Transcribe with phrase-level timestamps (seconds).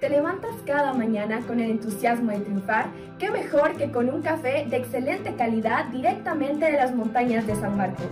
[0.00, 2.88] ¿Te levantas cada mañana con el entusiasmo de triunfar?
[3.18, 7.78] ¿Qué mejor que con un café de excelente calidad directamente de las montañas de San
[7.78, 8.06] Marcos?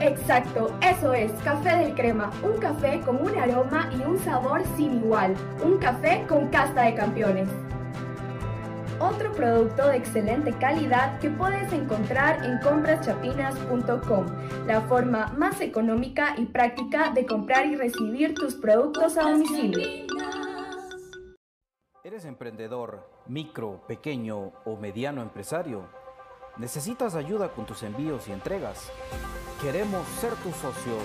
[0.00, 4.94] Exacto, eso es, Café del Crema, un café con un aroma y un sabor sin
[4.96, 7.48] igual, un café con casta de campeones
[9.02, 14.26] otro producto de excelente calidad que puedes encontrar en compraschapinas.com,
[14.66, 20.06] la forma más económica y práctica de comprar y recibir tus productos a domicilio.
[22.04, 25.88] ¿Eres emprendedor, micro, pequeño o mediano empresario?
[26.56, 28.92] ¿Necesitas ayuda con tus envíos y entregas?
[29.60, 31.02] Queremos ser tus socios.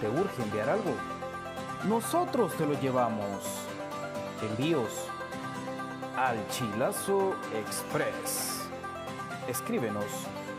[0.00, 0.92] ¿Te urge enviar algo?
[1.88, 3.66] Nosotros te lo llevamos.
[4.42, 5.08] Envíos
[6.22, 8.62] al Chilazo Express.
[9.48, 10.04] Escríbenos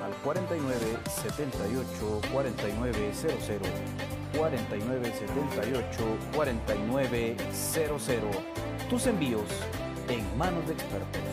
[0.03, 3.69] al 49 78 4900
[4.37, 8.35] 49 78 4900.
[8.89, 9.47] Tus envíos
[10.09, 11.32] en manos de expertos.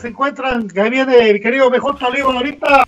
[0.00, 2.84] Se encuentran, que viene mi querido BJ Olivo ahorita.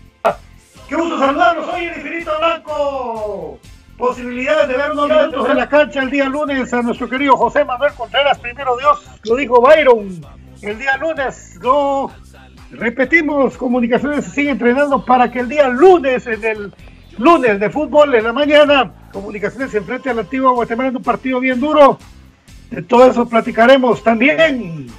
[0.89, 3.59] Qué gusto saludarlos hoy en Infinito Blanco.
[3.97, 7.65] Posibilidades de ver unos minutos en la cancha el día lunes a nuestro querido José
[7.65, 10.21] Manuel Contreras, primero Dios, lo dijo Byron.
[10.63, 12.11] El día lunes lo
[12.71, 16.73] repetimos, comunicaciones se sigue entrenando para que el día lunes, en el
[17.19, 21.39] lunes de fútbol en la mañana, comunicaciones se enfrente al antiguo Guatemala en un partido
[21.41, 21.99] bien duro.
[22.71, 24.91] De todo eso platicaremos también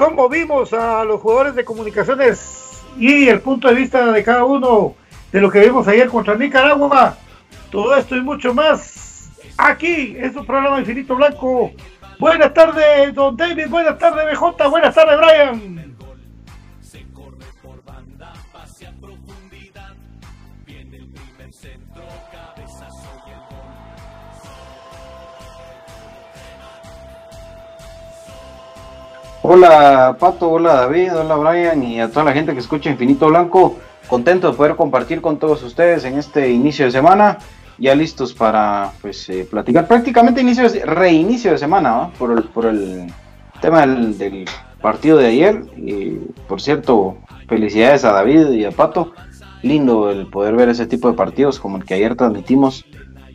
[0.00, 4.94] cómo vimos a los jugadores de comunicaciones y el punto de vista de cada uno
[5.30, 7.18] de lo que vimos ayer contra Nicaragua.
[7.70, 11.72] Todo esto y mucho más aquí en su programa Infinito Blanco.
[12.18, 13.68] Buenas tardes, don David.
[13.68, 14.68] Buenas tardes, BJ.
[14.70, 15.79] Buenas tardes, Brian.
[29.42, 33.78] Hola Pato, hola David, hola Brian y a toda la gente que escucha Infinito Blanco.
[34.06, 37.38] Contento de poder compartir con todos ustedes en este inicio de semana.
[37.78, 42.66] Ya listos para pues eh, platicar prácticamente inicio de, reinicio de semana por, el, por
[42.66, 43.10] el
[43.62, 44.44] tema del,
[44.82, 45.62] partido de ayer.
[45.74, 46.16] Y
[46.46, 47.16] por cierto,
[47.48, 49.14] felicidades a David y a Pato.
[49.62, 52.84] Lindo el poder ver ese tipo de partidos como el que ayer transmitimos.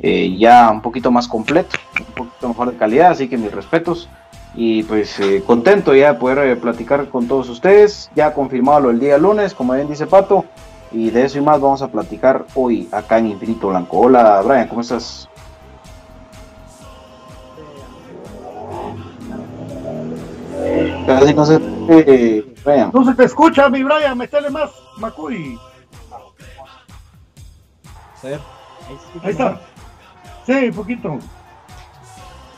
[0.03, 4.07] Eh, ya un poquito más completo, un poquito mejor de calidad, así que mis respetos
[4.55, 8.09] y pues eh, contento ya de poder eh, platicar con todos ustedes.
[8.15, 10.45] Ya confirmado lo el día lunes, como bien dice Pato.
[10.91, 13.99] Y de eso y más vamos a platicar hoy acá en Infinito Blanco.
[13.99, 15.29] Hola Brian, ¿cómo estás?
[21.05, 21.57] Casi no se,
[22.63, 22.91] Brian.
[22.93, 25.59] No se te escucha, mi Brian, metele más, Macuy.
[28.23, 29.59] Ahí está.
[30.45, 31.19] Sí, un poquito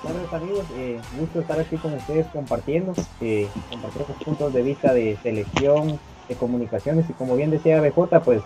[0.03, 5.17] buenos amigos, eh, gusto estar aquí con ustedes compartiendo, eh, compartir puntos de vista de
[5.23, 5.99] selección,
[6.29, 8.41] de comunicaciones y como bien decía BJ, pues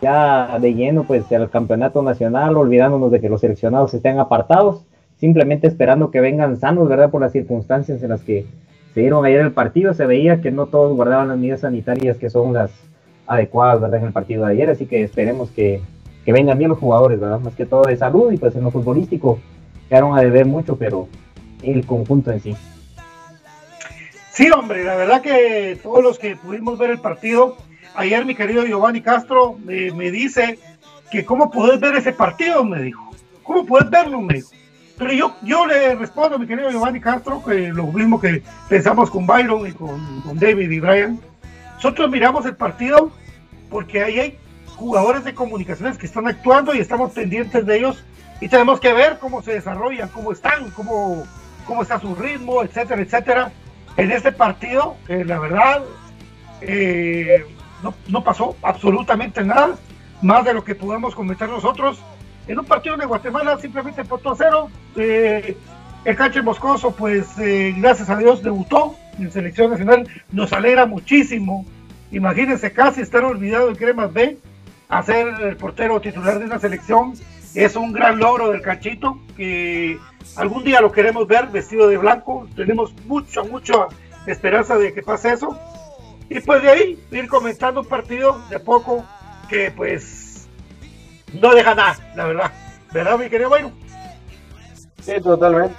[0.00, 4.84] ya de lleno pues el campeonato nacional, olvidándonos de que los seleccionados estén apartados,
[5.18, 7.10] simplemente esperando que vengan sanos, ¿verdad?
[7.10, 8.46] Por las circunstancias en las que
[8.92, 12.28] se dieron ayer el partido, se veía que no todos guardaban las medidas sanitarias que
[12.28, 12.72] son las
[13.26, 14.00] adecuadas, ¿verdad?
[14.00, 15.80] En el partido de ayer, así que esperemos que,
[16.24, 17.40] que vengan bien los jugadores, ¿verdad?
[17.40, 19.38] Más que todo de salud y pues en lo futbolístico
[19.92, 21.06] quedaron a deber mucho, pero
[21.62, 22.56] el conjunto en sí.
[24.30, 27.58] Sí, hombre, la verdad que todos los que pudimos ver el partido,
[27.94, 30.58] ayer mi querido Giovanni Castro me dice
[31.10, 33.10] que cómo puedes ver ese partido, me dijo.
[33.42, 34.22] ¿Cómo puedes verlo?
[34.22, 34.48] Me dijo.
[34.96, 39.26] Pero yo, yo le respondo mi querido Giovanni Castro, que lo mismo que pensamos con
[39.26, 41.20] Byron y con, con David y Brian.
[41.74, 43.10] Nosotros miramos el partido
[43.68, 44.38] porque ahí hay
[44.74, 48.02] jugadores de comunicaciones que están actuando y estamos pendientes de ellos
[48.42, 51.22] y tenemos que ver cómo se desarrollan, cómo están, cómo,
[51.64, 53.52] cómo está su ritmo, etcétera, etcétera.
[53.96, 55.84] En este partido, que la verdad,
[56.60, 57.46] eh,
[58.08, 59.76] no, pasó absolutamente nada,
[60.22, 62.02] más de lo que pudimos cometer nosotros.
[62.48, 64.68] En un partido de Guatemala simplemente por a cero.
[64.96, 65.56] Eh,
[66.04, 70.08] el Cache Moscoso, pues eh, gracias a Dios, debutó en selección nacional.
[70.32, 71.64] Nos alegra muchísimo.
[72.10, 74.36] Imagínense casi estar olvidado en Cremas B
[74.88, 77.14] a ser el portero titular de una selección
[77.54, 79.98] es un gran logro del Cachito que
[80.36, 82.48] algún día lo queremos ver vestido de blanco.
[82.56, 83.88] Tenemos mucha, mucha
[84.26, 85.58] esperanza de que pase eso.
[86.28, 89.04] Y pues de ahí ir comentando un partido de poco
[89.48, 90.48] que pues
[91.40, 92.52] no deja nada, la verdad.
[92.92, 93.72] ¿Verdad, mi querido Bayro?
[95.00, 95.74] Sí, totalmente.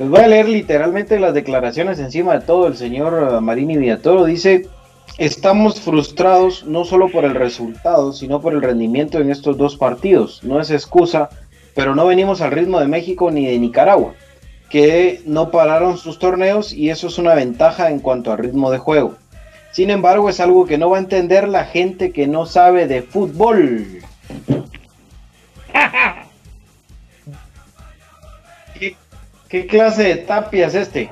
[0.00, 4.24] Les voy a leer literalmente las declaraciones encima de todo el señor eh, Marini Villatoro.
[4.24, 4.66] Dice,
[5.18, 10.42] estamos frustrados no solo por el resultado, sino por el rendimiento en estos dos partidos.
[10.42, 11.28] No es excusa,
[11.74, 14.14] pero no venimos al ritmo de México ni de Nicaragua,
[14.70, 18.78] que no pararon sus torneos y eso es una ventaja en cuanto al ritmo de
[18.78, 19.16] juego.
[19.70, 23.02] Sin embargo, es algo que no va a entender la gente que no sabe de
[23.02, 23.98] fútbol.
[29.50, 31.10] ¿Qué, clase de tapia es este?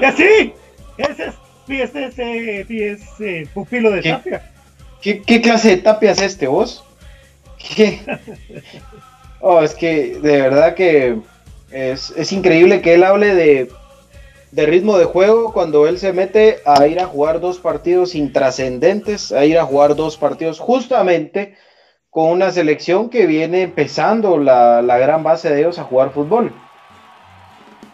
[0.00, 0.52] ¡Ya sí!
[0.96, 4.50] Ese es, ese es, es eh, pupilo de tapia.
[5.00, 6.84] ¿qué, clase de tapia es este, vos?
[9.42, 11.16] Oh, es que de verdad que
[11.70, 13.70] es, es increíble que él hable de
[14.50, 19.32] de ritmo de juego cuando él se mete a ir a jugar dos partidos intrascendentes,
[19.32, 21.54] a ir a jugar dos partidos justamente
[22.10, 26.52] con una selección que viene empezando la, gran base de ellos a jugar fútbol.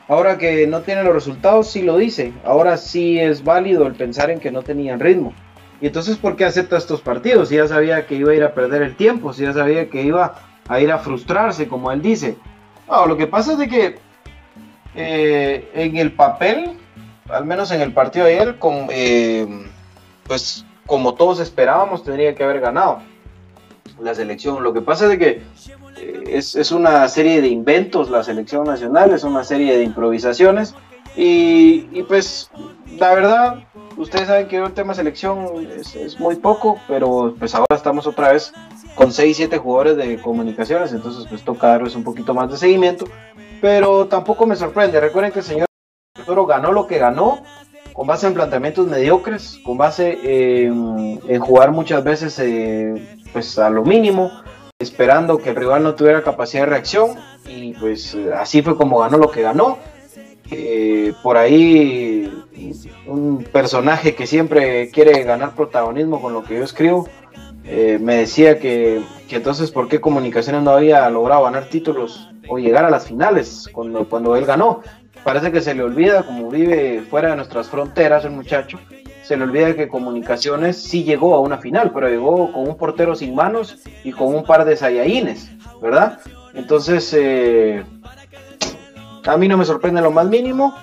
[0.09, 2.33] Ahora que no tiene los resultados, sí lo dice.
[2.45, 5.35] Ahora sí es válido el pensar en que no tenían ritmo.
[5.81, 7.49] Y entonces, ¿por qué acepta estos partidos?
[7.49, 10.03] Si ya sabía que iba a ir a perder el tiempo, si ya sabía que
[10.03, 10.35] iba
[10.69, 12.37] a ir a frustrarse, como él dice.
[12.89, 13.99] Lo que pasa es que
[14.95, 16.79] eh, en el papel,
[17.29, 18.57] al menos en el partido de ayer,
[18.91, 19.47] eh,
[20.27, 23.01] pues como todos esperábamos, tendría que haber ganado
[24.01, 24.63] la selección.
[24.63, 25.43] Lo que pasa es que
[25.97, 30.75] eh, es, una serie de inventos la selección nacional, es una serie de improvisaciones.
[31.17, 32.51] Y, pues
[32.99, 33.65] la verdad,
[33.97, 38.53] ustedes saben que el tema selección es, muy poco, pero pues ahora estamos otra vez
[38.95, 43.07] con 6, 7 jugadores de comunicaciones, entonces pues toca darles un poquito más de seguimiento.
[43.63, 45.01] Pero tampoco me sorprende.
[45.01, 45.67] Recuerden que el señor
[46.27, 47.43] Toro ganó lo que ganó
[47.97, 50.19] con base en planteamientos mediocres, con base
[50.67, 54.31] en, jugar muchas veces eh, pues a lo mínimo,
[54.79, 57.17] esperando que el rival no tuviera capacidad de reacción
[57.49, 59.79] y pues así fue como ganó lo que ganó.
[60.51, 62.31] Eh, por ahí
[63.07, 67.09] un personaje que siempre quiere ganar protagonismo con lo que yo escribo,
[67.65, 72.59] eh, me decía que, que, entonces por qué Comunicaciones no había logrado ganar títulos o
[72.59, 74.83] llegar a las finales cuando, cuando él ganó.
[75.25, 78.79] Parece que se le olvida, como vive fuera de nuestras fronteras el muchacho,
[79.27, 83.17] se le olvida que Comunicaciones sí llegó a una final, pero llegó con un portero
[83.17, 85.51] sin manos y con un par de sayaines,
[85.83, 86.21] ¿verdad?
[86.55, 87.83] Entonces, eh,
[89.25, 90.75] a mí no me sorprende lo más mínimo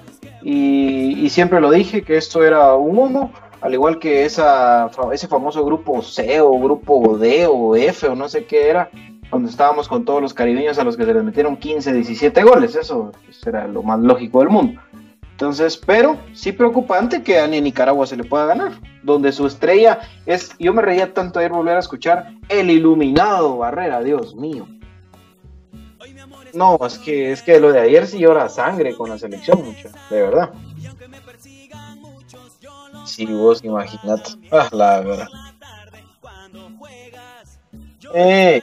[0.41, 3.31] y, siempre lo dije que esto era un humo
[3.61, 8.27] al igual que esa, ese famoso grupo C o grupo D o F o no
[8.27, 8.89] sé qué era,
[9.29, 12.75] cuando estábamos con todos los caribeños a los que se les metieron 15, 17 goles,
[12.75, 13.13] eso
[13.45, 14.81] era lo más lógico del mundo.
[15.33, 19.99] Entonces, pero sí preocupante que a ni Nicaragua se le pueda ganar, donde su estrella
[20.27, 24.67] es, yo me reía tanto ayer volver a escuchar el iluminado Barrera, Dios mío.
[26.53, 29.89] No, es que es que lo de ayer sí llora sangre con la selección, mucho,
[30.11, 30.51] de verdad.
[33.05, 34.33] Si vos imaginate.
[34.51, 35.27] Ah, la verdad.
[38.13, 38.61] Eh,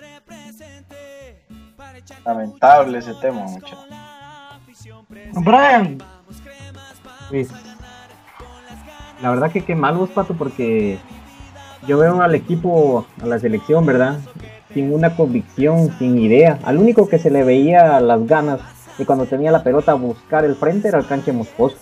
[2.25, 3.77] lamentable ese tema, mucho.
[5.35, 5.99] Brian.
[9.23, 10.99] La verdad que qué mal vos, Pato, porque
[11.87, 14.19] yo veo al equipo, a la selección, ¿verdad?
[14.73, 16.59] Sin una convicción, sin idea.
[16.65, 18.61] Al único que se le veía las ganas
[18.99, 21.77] de cuando tenía la pelota buscar el frente era el canche moscoso.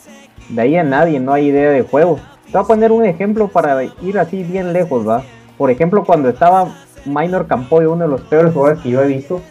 [0.48, 2.18] De ahí a nadie, no hay idea de juego.
[2.46, 5.22] Te voy a poner un ejemplo para ir así bien lejos, ¿va?
[5.58, 6.68] Por ejemplo, cuando estaba
[7.04, 9.42] Minor Campoy, uno de los peores jugadores que yo he visto,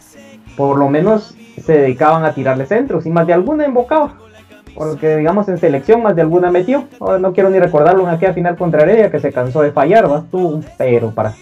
[0.55, 4.26] por lo menos se dedicaban a tirarle centros y más de alguna embocaba.
[4.77, 6.85] Porque digamos en selección más de alguna metió.
[6.99, 10.09] Ahora no quiero ni recordarlo en aquella final contra Heredia que se cansó de fallar,
[10.09, 10.23] ¿va?
[10.29, 11.33] Tuvo un pero para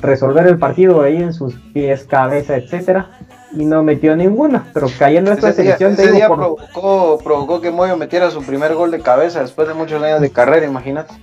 [0.00, 3.08] resolver el partido ahí en sus pies, cabeza, etcétera
[3.52, 8.30] y no metió ninguna, pero cayendo esta selección ese día provocó, provocó que Moyo metiera
[8.30, 11.14] su primer gol de cabeza después de muchos años de carrera, imagínate.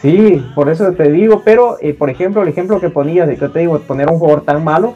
[0.00, 3.48] Sí, por eso te digo, pero eh, por ejemplo, el ejemplo que ponías de que
[3.48, 4.94] te digo, poner un jugador tan malo,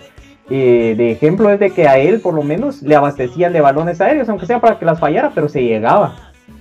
[0.51, 4.01] eh, de ejemplo es de que a él por lo menos le abastecían de balones
[4.01, 6.17] aéreos, aunque sea para que las fallara, pero se llegaba.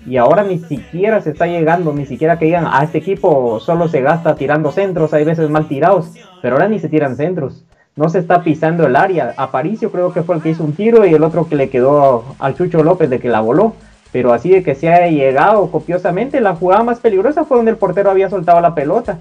[0.06, 3.60] Y ahora ni siquiera se está llegando, ni siquiera que digan, a ah, este equipo
[3.60, 7.66] solo se gasta tirando centros, hay veces mal tirados, pero ahora ni se tiran centros
[7.98, 9.34] no se está pisando el área.
[9.36, 12.24] Aparicio creo que fue el que hizo un tiro y el otro que le quedó
[12.40, 13.74] al Chucho López de que la voló.
[14.14, 17.78] Pero así de que se haya llegado copiosamente, la jugada más peligrosa fue donde el
[17.78, 19.18] portero había soltado la pelota.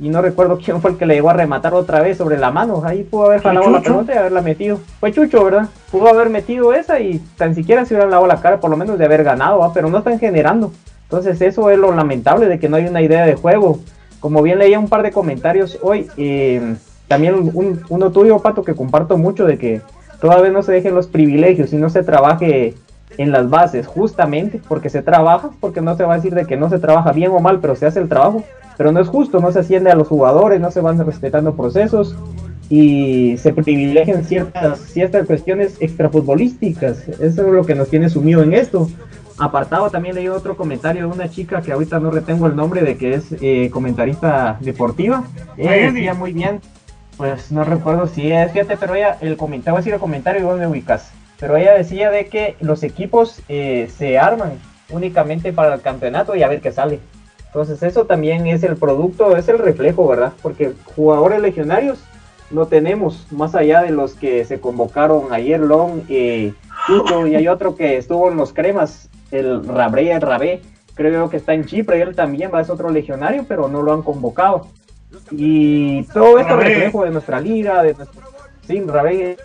[0.00, 2.50] Y no recuerdo quién fue el que le llegó a rematar otra vez sobre la
[2.50, 2.82] mano.
[2.86, 4.80] Ahí pudo haber jalado la pelota y haberla metido.
[4.98, 5.68] Fue Chucho, ¿verdad?
[5.90, 8.98] Pudo haber metido esa y tan siquiera se hubiera lavado la cara, por lo menos
[8.98, 10.72] de haber ganado, pero no están generando.
[11.02, 13.80] Entonces eso es lo lamentable de que no hay una idea de juego.
[14.20, 16.76] Como bien leía un par de comentarios hoy, eh,
[17.06, 19.82] también un, uno tuyo, Pato, que comparto mucho de que
[20.18, 22.74] todavía no se dejen los privilegios y no se trabaje
[23.18, 26.56] en las bases, justamente porque se trabaja, porque no se va a decir de que
[26.56, 28.44] no se trabaja bien o mal, pero se hace el trabajo,
[28.80, 32.16] pero no es justo, no se asciende a los jugadores, no se van respetando procesos
[32.70, 37.06] y se privilegian ciertas, ciertas cuestiones extrafutbolísticas.
[37.06, 38.88] Eso es lo que nos tiene sumido en esto.
[39.36, 42.96] Apartado también leí otro comentario de una chica que ahorita no retengo el nombre de
[42.96, 45.24] que es eh, comentarista deportiva.
[45.58, 46.60] Ella decía muy bien,
[47.18, 50.40] pues no recuerdo si es, fíjate, pero ella, el comentario, voy a decir el comentario
[50.40, 51.12] y vos me ubicas.
[51.38, 54.52] Pero ella decía de que los equipos eh, se arman
[54.88, 56.98] únicamente para el campeonato y a ver qué sale.
[57.50, 60.32] Entonces eso también es el producto, es el reflejo, ¿verdad?
[60.40, 61.98] Porque jugadores legionarios
[62.50, 66.54] no tenemos, más allá de los que se convocaron ayer, Long y
[67.28, 70.62] y hay otro que estuvo en los cremas, el Rabre, el Rabé,
[70.94, 74.02] creo que está en Chipre, él también va, es otro legionario, pero no lo han
[74.02, 74.68] convocado.
[75.30, 78.22] Y todo esto reflejo de nuestra liga, de nuestro...
[78.66, 79.36] Sí, Rabé,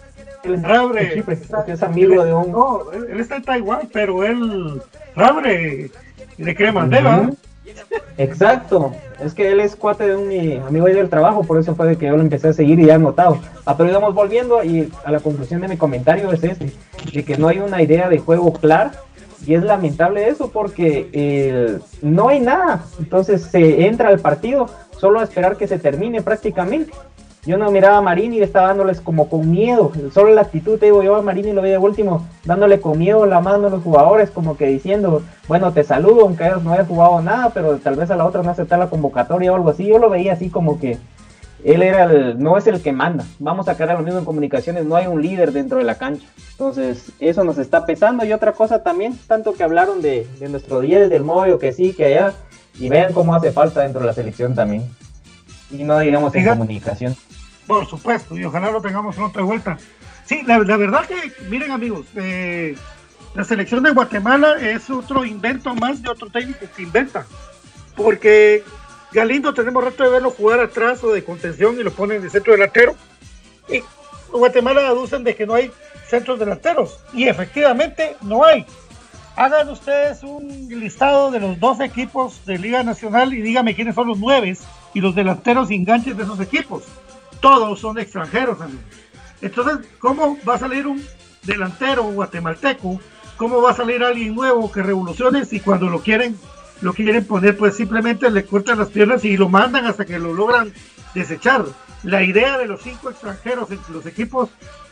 [0.43, 2.51] Rabre, Chipre, es amigo de un...
[2.51, 4.81] No, él, está en Taiwán, pero él,
[5.15, 5.91] Rabre,
[6.37, 7.35] de crema, uh
[8.17, 8.93] Exacto,
[9.23, 11.97] es que él es cuate de un amigo ahí del trabajo, por eso fue de
[11.97, 13.39] que yo lo empecé a seguir y ya he notado.
[13.65, 16.71] Ah, pero íbamos volviendo y a la conclusión de mi comentario es este,
[17.13, 18.91] de que no hay una idea de juego clara
[19.45, 24.67] y es lamentable eso porque eh, no hay nada, entonces se entra al partido
[24.97, 26.91] solo a esperar que se termine prácticamente
[27.45, 29.91] yo no miraba a Marini y estaba dándoles como con miedo.
[30.13, 33.25] Solo la actitud, te digo, yo a Marini lo vi de último, dándole con miedo
[33.25, 36.85] la mano a los jugadores, como que diciendo, bueno, te saludo, aunque ellos no haya
[36.85, 39.85] jugado nada, pero tal vez a la otra no aceptar la convocatoria o algo así.
[39.85, 40.97] Yo lo veía así como que
[41.63, 43.25] él era el, no es el que manda.
[43.37, 46.25] Vamos a quedar lo mismo en comunicaciones, no hay un líder dentro de la cancha.
[46.51, 48.25] Entonces, eso nos está pesando.
[48.25, 51.93] Y otra cosa también, tanto que hablaron de, de nuestro 10, del móvil, que sí,
[51.93, 52.33] que allá,
[52.79, 54.83] y vean cómo hace falta dentro de la selección también.
[55.71, 57.15] Y no digamos en comunicación.
[57.67, 59.77] Por supuesto, y ojalá lo tengamos pronto de vuelta.
[60.25, 62.75] Sí, la, verdad que, miren amigos, eh,
[63.33, 67.25] la selección de Guatemala es otro invento más de otro técnico que inventa.
[67.95, 68.63] Porque
[69.11, 72.53] Galindo tenemos rato de verlo jugar atrás o de contención y lo ponen de centro
[72.53, 72.95] delantero.
[73.69, 73.81] Y
[74.31, 75.71] Guatemala aducen de que no hay
[76.07, 76.99] centros delanteros.
[77.13, 78.65] Y efectivamente no hay.
[79.35, 84.07] Hagan ustedes un listado de los dos equipos de Liga Nacional y díganme quiénes son
[84.07, 84.55] los nueve
[84.93, 86.83] y los delanteros enganches de esos equipos
[87.45, 88.57] todos son extranjeros,
[89.39, 90.99] Entonces, ¿cómo va a salir un
[91.43, 92.99] delantero guatemalteco?
[93.37, 96.35] ¿Cómo va a salir alguien nuevo que revolucione si cuando lo quieren,
[96.81, 100.33] lo quieren poner, pues simplemente le cortan las piernas y lo mandan hasta que lo
[100.33, 100.73] logran
[101.13, 101.65] desechar?
[102.01, 104.49] La idea de los cinco extranjeros entre los equipos,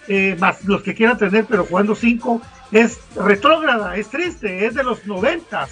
[0.08, 2.40] eh, más los que quieran tener, pero jugando cinco,
[2.72, 5.72] es retrógrada, es triste, es de los noventas,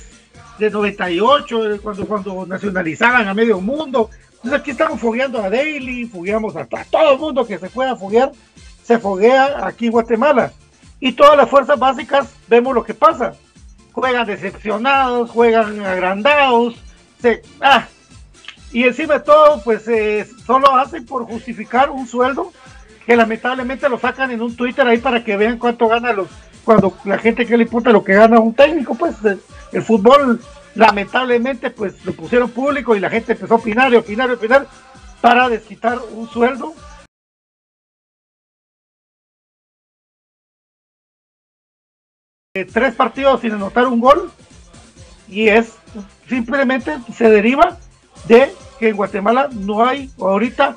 [0.57, 4.09] de 98, cuando, cuando nacionalizaban a medio mundo,
[4.43, 8.31] entonces aquí estamos fogueando a Daily, fogueamos a, todo el mundo que se pueda foguear,
[8.83, 10.51] se foguea aquí en Guatemala.
[10.99, 13.35] Y todas las fuerzas básicas vemos lo que pasa.
[13.91, 16.75] Juegan decepcionados, juegan agrandados,
[17.21, 17.87] se, ah,
[18.71, 22.51] y encima de todo, pues eh, solo hacen por justificar un sueldo
[23.05, 26.29] que lamentablemente lo sacan en un Twitter ahí para que vean cuánto gana los,
[26.63, 29.15] cuando la gente que le importa lo que gana un técnico, pues
[29.71, 30.39] el fútbol
[30.75, 34.67] lamentablemente pues lo pusieron público y la gente empezó a opinar y opinar y opinar
[35.19, 36.73] para desquitar un sueldo.
[42.53, 44.29] Eh, tres partidos sin anotar un gol
[45.29, 45.77] y es
[46.27, 47.77] simplemente se deriva
[48.27, 50.75] de que en Guatemala no hay ahorita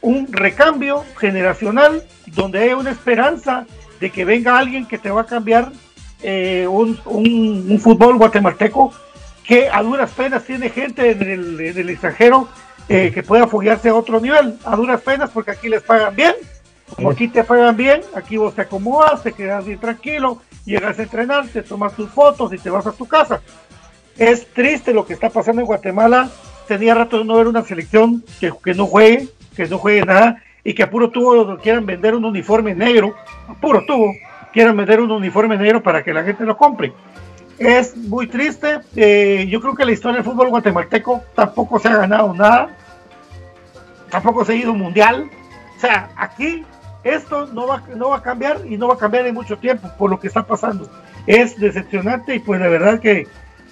[0.00, 3.66] un recambio generacional donde hay una esperanza
[4.02, 5.70] de que venga alguien que te va a cambiar
[6.24, 8.92] eh, un, un, fútbol guatemalteco
[9.44, 12.48] que a duras penas tiene gente en el, extranjero
[12.88, 16.34] eh, que pueda foguearse a otro nivel, a duras penas porque aquí les pagan bien,
[16.96, 21.04] como aquí te pagan bien, aquí vos te acomodas, te quedas bien tranquilo, llegas a
[21.04, 23.40] entrenar, te tomas tus fotos y te vas a tu casa.
[24.18, 26.28] Es triste lo que está pasando en Guatemala,
[26.66, 30.42] tenía rato de no ver una selección que, que no juegue, que no juegue nada
[30.64, 33.14] y que a puro tubo quieran vender un uniforme negro,
[33.48, 34.12] a puro tubo
[34.52, 36.92] quieran vender un uniforme negro para que la gente lo compre
[37.58, 38.80] es muy triste.
[38.96, 42.76] Eh, yo creo que la historia del fútbol guatemalteco tampoco se ha ganado nada.
[44.10, 45.30] Tampoco se ha ido mundial.
[45.76, 46.64] O sea, aquí
[47.04, 49.88] esto no va, no va a cambiar y no va a cambiar en mucho tiempo
[49.98, 50.88] por lo que está pasando.
[51.26, 53.26] Es decepcionante y pues de verdad que,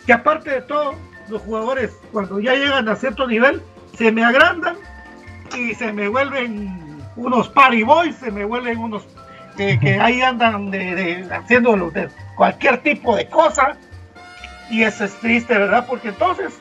[0.07, 0.95] que aparte de todo,
[1.29, 3.63] los jugadores cuando ya llegan a cierto nivel
[3.97, 4.77] se me agrandan
[5.57, 9.07] y se me vuelven unos party boys, se me vuelven unos
[9.57, 13.77] que, ahí andan de, haciendo de cualquier tipo de cosa.
[14.71, 15.85] Y eso es triste, ¿verdad?
[15.89, 16.59] Porque entonces,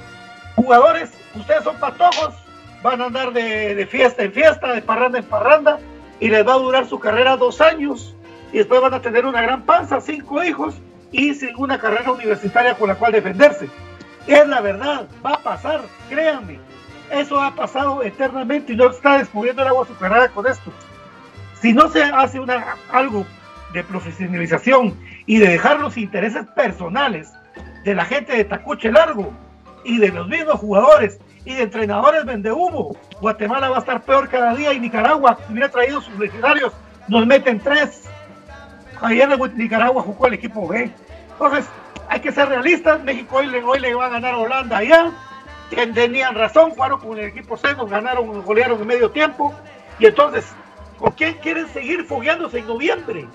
[0.55, 2.33] jugadores, ustedes son patojos,
[2.81, 5.79] van a andar de, fiesta en fiesta, de parranda en parranda,
[6.19, 8.15] y les va a durar su carrera dos años,
[8.51, 10.75] y después van a tener una gran panza, cinco hijos,
[11.11, 13.69] y sin una carrera universitaria con la cual defenderse.
[14.27, 16.59] Es la verdad, va a pasar, créanme.
[17.11, 20.71] Eso ha pasado eternamente y no está descubriendo el agua azucarada con esto.
[21.61, 22.39] Si no se hace
[22.91, 23.25] algo
[23.73, 27.31] de profesionalización y de dejar los intereses personales
[27.83, 29.33] de la gente de Tacuche Largo
[29.83, 34.29] y de los mismos jugadores y de entrenadores vende humo, Guatemala va a estar peor
[34.29, 36.73] cada día y Nicaragua, si hubiera traído sus legionarios,
[37.07, 38.03] nos meten tres.
[39.01, 40.91] Ayer Nicaragua jugó el equipo B.
[41.31, 41.65] Entonces,
[42.09, 43.01] hay que ser realistas.
[43.03, 45.11] México hoy hoy le va a ganar a Holanda allá.
[45.69, 49.53] Tenían razón, fueron con el equipo C, nos ganaron, golearon en medio tiempo.
[49.99, 50.45] Y entonces,
[50.97, 53.27] ¿con quién quieren seguir fogueándose en noviembre?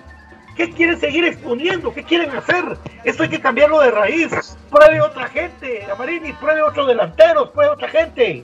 [0.55, 1.93] ¿Qué quieren seguir exponiendo?
[1.93, 2.77] ¿Qué quieren hacer?
[3.03, 4.57] Esto hay que cambiarlo de raíz.
[4.69, 8.43] Pruebe otra gente, Amarini, pruebe otros delanteros, pruebe otra gente.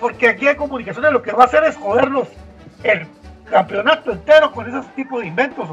[0.00, 2.28] Porque aquí hay comunicaciones lo que va a hacer es jodernos
[2.84, 3.06] el
[3.50, 5.68] campeonato entero con esos tipos de inventos.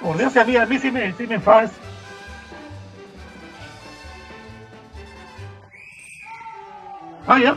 [0.00, 1.68] Por Dios, a mí, a mí sí me, sí me enfada.
[7.26, 7.56] Ah, ya.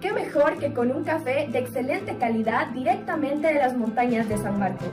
[0.00, 4.58] ¿Qué mejor que con un café de excelente calidad directamente de las montañas de San
[4.58, 4.88] Marcos?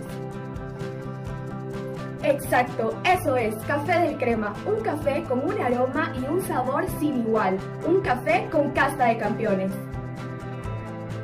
[2.24, 7.22] Exacto, eso es, Café del Crema, un café con un aroma y un sabor sin
[7.22, 9.72] igual, un café con casta de campeones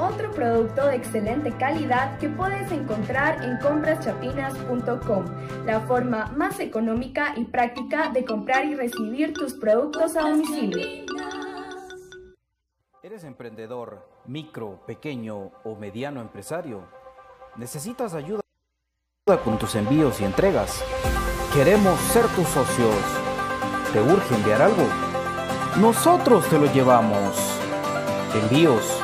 [0.03, 5.25] otro producto de excelente calidad que puedes encontrar en compraschapinas.com,
[5.65, 11.03] la forma más económica y práctica de comprar y recibir tus productos a domicilio.
[13.23, 16.83] ¿Eres emprendedor, micro, pequeño o mediano empresario?
[17.55, 18.41] ¿Necesitas ayuda
[19.45, 20.83] con tus envíos y entregas?
[21.53, 22.93] Queremos ser tus socios.
[23.93, 24.83] ¿Te urge enviar algo?
[25.79, 27.37] Nosotros te lo llevamos.
[28.35, 29.01] Envíos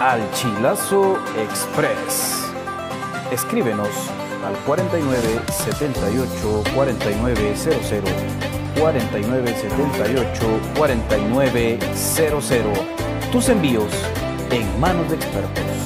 [0.00, 2.52] al Chilazo Express.
[3.30, 4.10] Escríbenos
[4.44, 8.10] al 49 78 4900
[8.80, 12.93] 49 78 4900.
[13.34, 13.90] Tus envíos
[14.52, 15.83] en manos de expertos.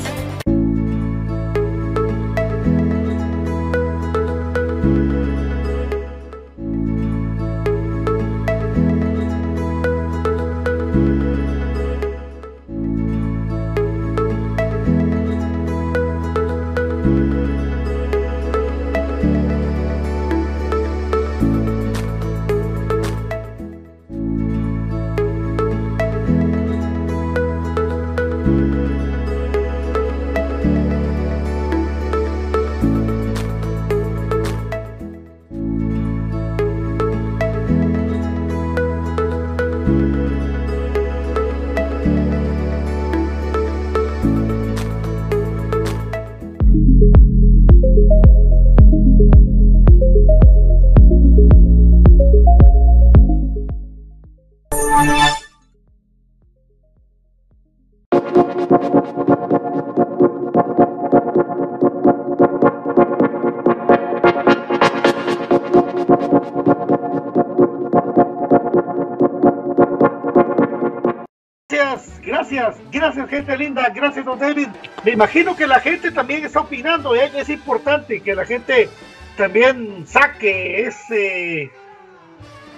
[72.91, 73.89] Gracias, gente linda.
[73.95, 74.69] Gracias, don David.
[75.05, 77.15] Me imagino que la gente también está opinando.
[77.15, 77.31] ¿eh?
[77.35, 78.89] Es importante que la gente
[79.37, 81.71] también saque ese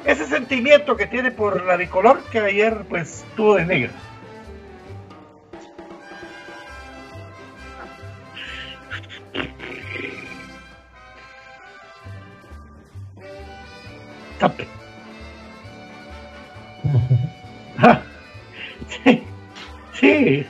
[0.04, 3.92] ese sentimiento que tiene por la bicolor que ayer pues tuvo de negro.
[17.82, 18.02] Ah,
[18.88, 19.22] sí,
[19.94, 20.46] sí.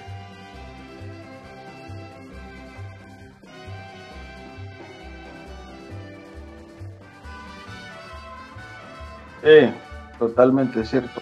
[9.42, 9.74] Sí,
[10.18, 11.20] totalmente cierto.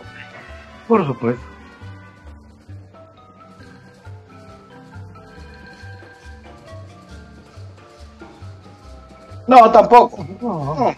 [0.86, 1.42] Por supuesto.
[9.46, 10.26] No, tampoco.
[10.42, 10.94] No.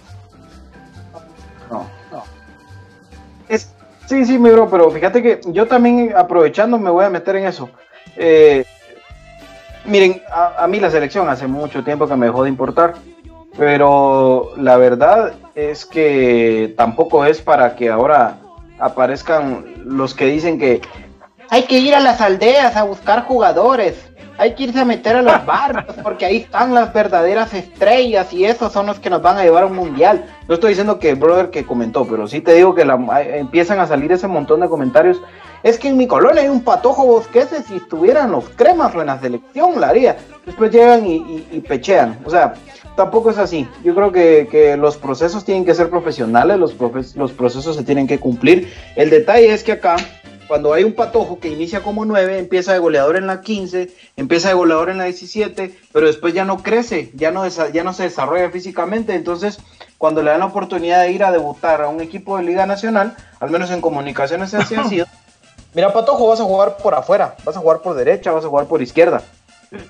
[1.70, 1.87] No.
[2.11, 2.22] No.
[3.48, 3.72] Es,
[4.06, 7.46] sí, sí, mi bro, pero fíjate que yo también aprovechando me voy a meter en
[7.46, 7.70] eso.
[8.16, 8.64] Eh,
[9.85, 12.94] miren, a, a mí la selección hace mucho tiempo que me dejó de importar,
[13.57, 18.37] pero la verdad es que tampoco es para que ahora
[18.79, 20.81] aparezcan los que dicen que
[21.51, 24.07] hay que ir a las aldeas a buscar jugadores.
[24.39, 28.45] Hay que irse a meter a los barrios porque ahí están las verdaderas estrellas y
[28.47, 30.25] esos son los que nos van a llevar a un mundial.
[30.49, 33.81] No estoy diciendo que el brother que comentó, pero sí te digo que la- empiezan
[33.81, 35.21] a salir ese montón de comentarios.
[35.62, 39.09] Es que en mi colonia hay un patojo bosquese, si estuvieran los cremas o en
[39.09, 40.16] la selección la haría.
[40.46, 42.18] Después llegan y, pechean.
[42.25, 42.55] O sea,
[42.96, 43.68] tampoco es así.
[43.85, 47.85] Yo creo que, que los procesos tienen que ser profesionales, los, profe- los procesos se
[47.85, 48.73] tienen que cumplir.
[48.96, 49.96] El detalle es que acá
[50.49, 54.49] cuando hay un patojo que inicia como 9, empieza de goleador en la 15, empieza
[54.49, 58.03] de goleador en la 17, pero después ya no crece, ya no, ya no se
[58.05, 59.14] desarrolla físicamente.
[59.14, 59.59] Entonces,
[59.96, 63.14] cuando le dan la oportunidad de ir a debutar a un equipo de Liga Nacional,
[63.38, 65.07] al menos en comunicaciones así ha sido.
[65.74, 68.66] Mira, Patojo, vas a jugar por afuera, vas a jugar por derecha, vas a jugar
[68.66, 69.22] por izquierda.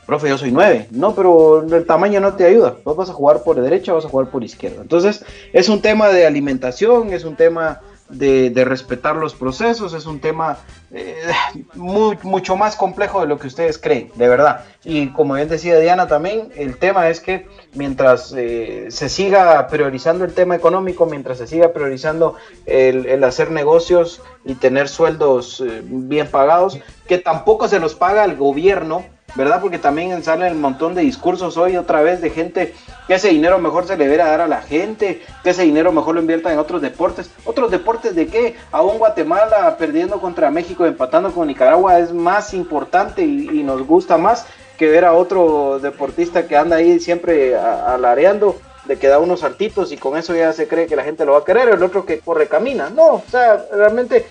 [0.05, 0.89] Profe, yo soy 9.
[0.91, 2.77] No, pero el tamaño no te ayuda.
[2.85, 4.83] Vos vas a jugar por derecha, vas a jugar por izquierda.
[4.83, 7.81] Entonces, es un tema de alimentación, es un tema
[8.11, 10.59] de, respetar los procesos, es un tema
[10.93, 11.17] eh,
[11.75, 14.65] muy- mucho más complejo de lo que ustedes creen, de verdad.
[14.85, 20.25] Y como bien decía Diana también, el tema es que mientras eh, se siga priorizando
[20.25, 25.83] el tema económico, mientras se siga priorizando el, el hacer negocios y tener sueldos eh,
[25.85, 29.61] bien pagados, que tampoco se los paga el gobierno, ¿verdad?
[29.61, 32.75] Porque también salen un montón de discursos hoy otra vez de gente
[33.07, 36.15] que ese dinero mejor se le debería dar a la gente, que ese dinero mejor
[36.15, 37.31] lo inviertan en otros deportes.
[37.45, 38.57] ¿Otros deportes de qué?
[38.73, 44.47] Aún Guatemala perdiendo contra México, empatando con Nicaragua es más importante y, nos gusta más
[44.79, 49.93] que ver a otro deportista que anda ahí siempre alareando de que da unos saltitos
[49.93, 52.07] y con eso ya se cree que la gente lo va a querer, el otro
[52.07, 52.89] que corre camina.
[52.89, 54.27] No, o sea, realmente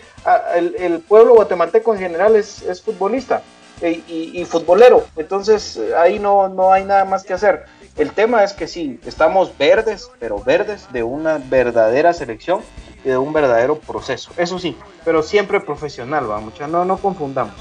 [0.56, 3.44] el, pueblo guatemalteco en general es futbolista
[3.82, 7.66] y, futbolero, entonces ahí no, no hay nada más que hacer.
[7.98, 12.62] El tema es que sí, estamos verdes, pero verdes de una verdadera selección
[13.04, 14.32] y de un verdadero proceso.
[14.38, 16.68] Eso sí, pero siempre profesional, va, mucha.
[16.68, 17.56] No, no confundamos,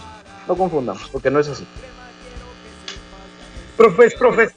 [0.46, 1.66] no confundamos, porque no es así.
[3.76, 4.48] Profe, profe.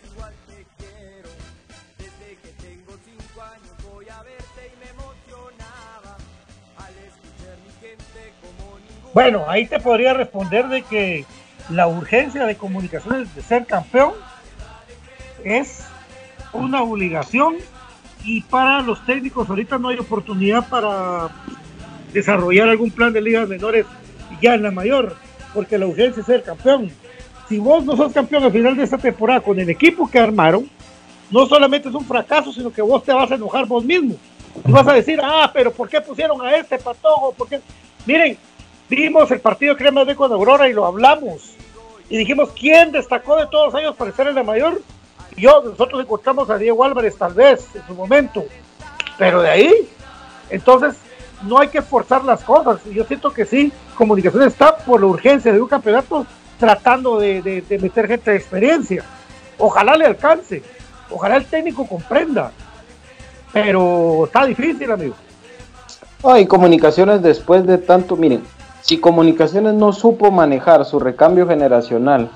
[9.13, 11.25] Bueno, ahí te podría responder de que
[11.69, 14.13] la urgencia de comunicaciones de ser campeón
[15.43, 15.85] es
[16.53, 17.55] una obligación
[18.23, 21.29] y para los técnicos ahorita no hay oportunidad para
[22.13, 23.85] desarrollar algún plan de ligas menores
[24.41, 25.15] ya en la mayor,
[25.53, 26.91] porque la urgencia es ser campeón.
[27.47, 30.69] Si vos no sos campeón al final de esta temporada con el equipo que armaron,
[31.29, 34.15] no solamente es un fracaso, sino que vos te vas a enojar vos mismo.
[34.65, 37.33] Y vas a decir, ah, pero ¿por qué pusieron a este patojo?
[37.33, 37.61] ¿Por qué?
[38.05, 38.37] Miren,
[38.95, 41.53] vimos el partido Crema de con Aurora y lo hablamos.
[42.09, 44.81] Y dijimos, ¿quién destacó de todos ellos para ser el de mayor?
[45.37, 48.43] Yo, nosotros encontramos a Diego Álvarez tal vez en su momento.
[49.17, 49.89] Pero de ahí,
[50.49, 50.95] entonces,
[51.43, 52.83] no hay que forzar las cosas.
[52.85, 56.25] Yo siento que sí, Comunicación está por la urgencia de un campeonato
[56.59, 59.03] tratando de, de- de meter gente de experiencia.
[59.57, 60.61] Ojalá le alcance.
[61.09, 62.51] Ojalá el técnico comprenda.
[63.53, 65.15] Pero está difícil, amigo.
[66.23, 68.43] No, y comunicaciones después de tanto, miren,
[68.81, 72.29] si comunicaciones no supo manejar su recambio generacional,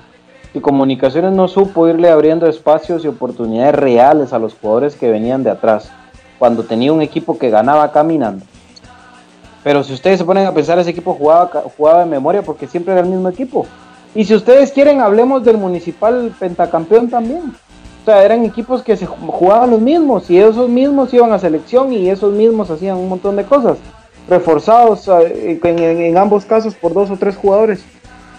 [0.52, 5.42] si comunicaciones no supo irle abriendo espacios y oportunidades reales a los jugadores que venían
[5.42, 5.90] de atrás,
[6.38, 8.44] cuando tenía un equipo que ganaba caminando.
[9.64, 12.92] Pero si ustedes se ponen a pensar, ese equipo jugaba, jugaba de memoria porque siempre
[12.92, 13.66] era el mismo equipo.
[14.14, 17.52] Y si ustedes quieren, hablemos del municipal pentacampeón también.
[18.02, 21.38] O sea, eran equipos que se ju- jugaban los mismos y esos mismos iban a
[21.40, 23.78] selección y esos mismos hacían un montón de cosas.
[24.28, 27.84] Reforzados en, ambos casos por dos o tres jugadores.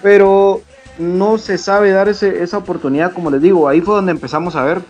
[0.01, 0.61] Pero
[0.97, 3.67] no se sabe dar ese- esa oportunidad, como les digo.
[3.67, 4.81] Ahí fue donde empezamos a ver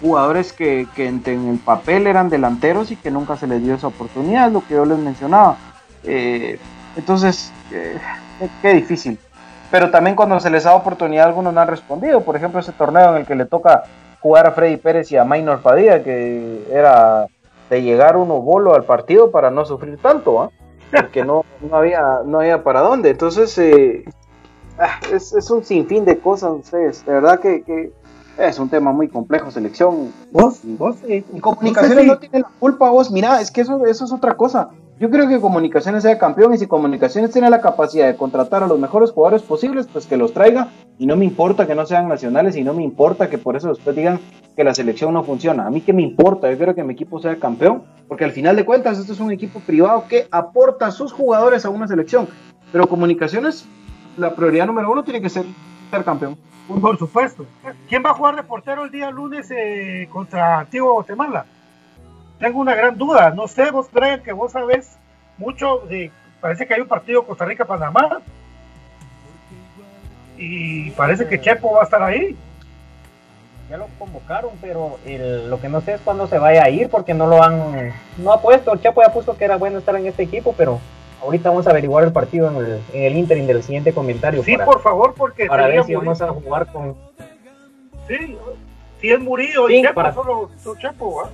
[0.00, 3.86] jugadores que, que en, el papel eran delanteros y que nunca se les dio esa
[3.86, 5.56] oportunidad, lo que yo les mencionaba.
[6.04, 6.58] Eh,
[6.96, 7.98] entonces, eh,
[8.62, 9.18] qué difícil
[9.70, 12.20] pero también cuando se les da oportunidad algunos no han respondido.
[12.20, 13.84] Por ejemplo, ese torneo en el que le toca
[14.20, 17.26] jugar a Freddy Pérez y a Maynor Padilla, que era
[17.70, 20.50] de llegar uno bolo al partido para no sufrir tanto, ¿ah?
[20.90, 23.10] porque no, no, había, no había para dónde.
[23.10, 24.04] Entonces, eh,
[24.78, 27.04] ah, es, es, un sinfín de cosas, ustedes.
[27.04, 27.92] De verdad que, que
[28.38, 30.12] es un tema muy complejo, selección.
[30.30, 33.10] Vos, vos, eh, y comunicaciones no tiene la culpa, vos.
[33.10, 34.70] Mira, es que eso, eso es otra cosa.
[34.98, 38.66] Yo creo que Comunicaciones sea campeón y si Comunicaciones tiene la capacidad de contratar a
[38.66, 42.08] los mejores jugadores posibles, pues que los traiga y no me importa que no sean
[42.08, 44.20] nacionales y no me importa que por eso después digan
[44.56, 45.66] que la selección no funciona.
[45.66, 48.56] A mí que me importa, yo quiero que mi equipo sea campeón, porque al final
[48.56, 52.26] de cuentas esto es un equipo privado que aporta a sus jugadores a una selección.
[52.72, 53.66] Pero Comunicaciones,
[54.16, 55.44] la prioridad número uno tiene que ser
[55.90, 56.36] ser campeón.
[56.80, 57.44] Por supuesto.
[57.88, 61.46] ¿Quién va a jugar de portero el día lunes eh, contra Antiguo Guatemala?
[62.38, 63.30] Tengo una gran duda.
[63.30, 64.96] No sé, vos crees que vos sabés
[65.38, 66.10] mucho de.
[66.40, 68.20] Parece que hay un partido Costa Rica-Panamá.
[70.38, 72.36] Y parece que Chepo va a estar ahí.
[73.70, 76.88] Ya lo convocaron, pero el, lo que no sé es cuándo se vaya a ir
[76.88, 77.92] porque no lo han.
[78.18, 78.76] No ha puesto.
[78.76, 80.78] Chepo ya puso que era bueno estar en este equipo, pero
[81.22, 84.42] ahorita vamos a averiguar el partido en el, en el interim del siguiente comentario.
[84.44, 85.46] Sí, por favor, porque.
[85.46, 86.94] Para ver si vamos a jugar con.
[88.06, 88.36] Sí,
[89.00, 91.30] si es Murillo Sí, y Chepo, para- solo, solo Chepo, ¿va?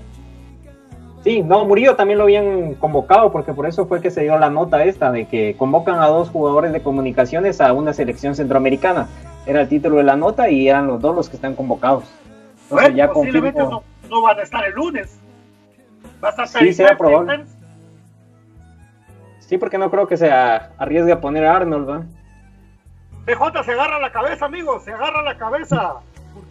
[1.22, 4.50] Sí, no, Murillo también lo habían convocado porque por eso fue que se dio la
[4.50, 9.06] nota esta de que convocan a dos jugadores de comunicaciones a una selección centroamericana.
[9.46, 12.04] Era el título de la nota y eran los dos los que están convocados.
[12.64, 15.20] Entonces Bueno, ya posiblemente no, no van a estar el lunes.
[16.22, 17.44] Va a estar Sí, será probable.
[19.38, 22.02] Sí, porque no creo que se arriesgue a poner a Arnold, ¿va?
[23.26, 25.94] BJ se agarra la cabeza, amigos, se agarra la cabeza.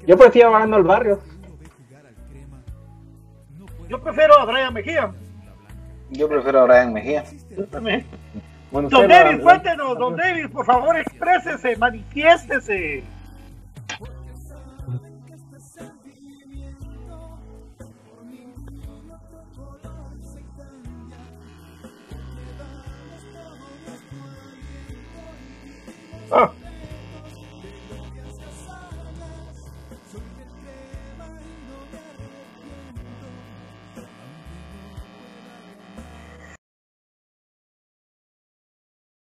[0.08, 1.20] Yo prefiero a Arnold Barrios.
[3.92, 5.12] Yo prefiero a Brian Mejía.
[6.12, 7.26] Yo prefiero a Brian Mejía.
[7.50, 8.06] Yo también.
[8.72, 13.04] Bueno, Don David, cuéntenos, don David, por favor, exprésese, manifiéstese.
[26.32, 26.50] Ah,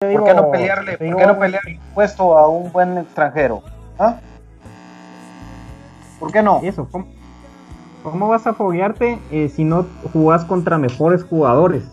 [0.03, 3.63] ¿Por qué no pelearle, por qué no pelearle un puesto a un buen extranjero?
[3.99, 4.19] ¿Ah?
[6.19, 6.61] ¿Por qué no?
[6.63, 7.07] Eso, ¿cómo,
[8.03, 11.85] cómo vas a foguearte eh, si no jugás contra mejores jugadores?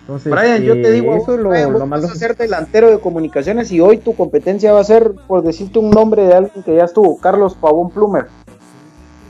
[0.00, 2.34] Entonces, Brian, yo te eh, digo, eso es lo, Brian, lo vos vas a ser
[2.34, 6.34] delantero de comunicaciones y hoy tu competencia va a ser, por decirte un nombre de
[6.34, 8.26] alguien que ya estuvo, Carlos Pavón Plumer.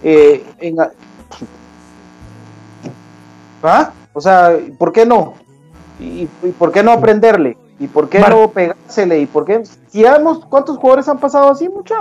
[0.05, 0.77] Eh, en
[3.61, 3.91] ¿Ah?
[4.13, 5.35] O sea, ¿por qué no?
[5.99, 7.57] ¿Y, y por qué no aprenderle?
[7.79, 9.21] ¿Y por qué Mar- no pegársele?
[9.21, 9.63] ¿Y por qué?
[9.89, 12.01] Si ya hemos, ¿cuántos jugadores han pasado así, mucha?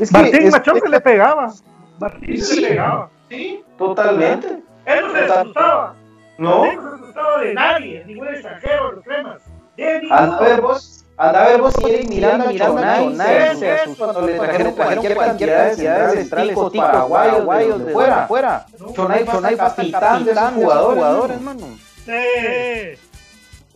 [0.00, 1.52] Es que Martín es- Machón es- se le pegaba.
[2.00, 3.10] Martín se le pegaba.
[3.28, 4.62] Sí, totalmente.
[4.86, 5.94] Él no se asustaba.
[6.38, 6.64] No.
[6.64, 9.42] Él no se asustaba de nadie, ningún extranjero los cremas.
[9.76, 13.70] De Anda a ver vos, anda a ver vos si Eric Miranda, Miranda, Chonay, se
[13.72, 18.66] asustó cuando le trajeron cualquier cualquier cantidad de de centrales, ticos, paraguayos, de fuera, fuera.
[18.94, 21.66] Chonay, Chonay, capitán de esos jugadores, mano.
[22.04, 22.12] Sí.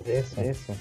[0.04, 0.74] Eso, eso.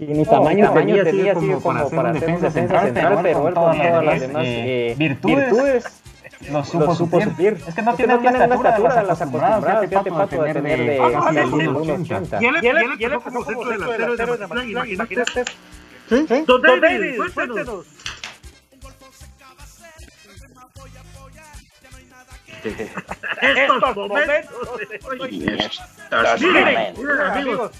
[0.00, 3.54] Y ni tamaño, tenía, tenía así como, para hacer un defensa central, pero él con
[3.54, 6.02] todas las demás eh, virtudes,
[6.50, 7.58] lo supo, lo supo suplir.
[7.68, 11.34] Es que no tiene una estatura de las acostumbradas, fíjate, Pato, de tener de casi
[11.34, 12.40] sí, al sí, 1.80.
[12.40, 15.44] Y él, y él, y él como centro delantero de Mazatlán, imagínate.
[16.46, 17.86] Don David, cuéntenos.
[23.42, 24.80] Estos momentos.
[26.40, 27.70] Miren, miren, amigos,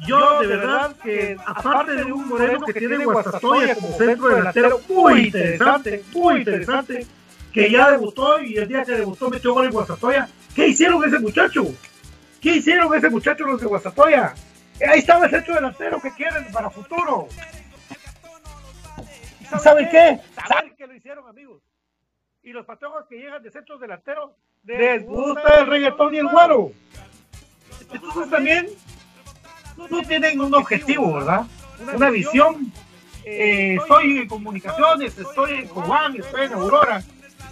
[0.00, 5.26] yo de verdad que aparte de un Moreno que tiene Guastatoya como centro delantero muy
[5.26, 7.06] interesante, muy interesante,
[7.52, 11.18] que ya debutó y el día que debutó metió gol en Guastatoya, ¿qué hicieron ese
[11.18, 11.64] muchacho?
[12.40, 14.34] ¿Qué hicieron ese muchacho los de Guastatoya?
[14.88, 17.28] Ahí estaba el centro delantero que quieren para futuro.
[19.40, 20.20] ¿Y saben qué?
[20.48, 21.62] ¿Saben qué lo hicieron, amigos?
[22.42, 24.32] Y los patojos que llegan de centros delanteros
[24.64, 26.72] les gusta el reggaetón y el guaro.
[27.92, 28.68] Entonces también
[29.76, 31.46] no tienen un objetivo, ¿verdad?
[31.94, 32.72] Una visión.
[33.24, 37.02] Eh, estoy en comunicaciones, estoy en Cobán, estoy en Aurora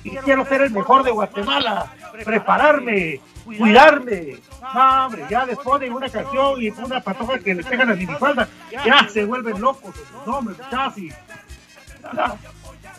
[0.04, 1.90] y quiero ser el mejor de Guatemala,
[2.24, 4.36] prepararme, cuidarme.
[4.74, 8.48] No, hombre, ya les ponen una canción y una patoja que le pegan a minifalda,
[8.70, 9.94] ya se vuelven locos.
[10.26, 11.10] No, hombre, casi.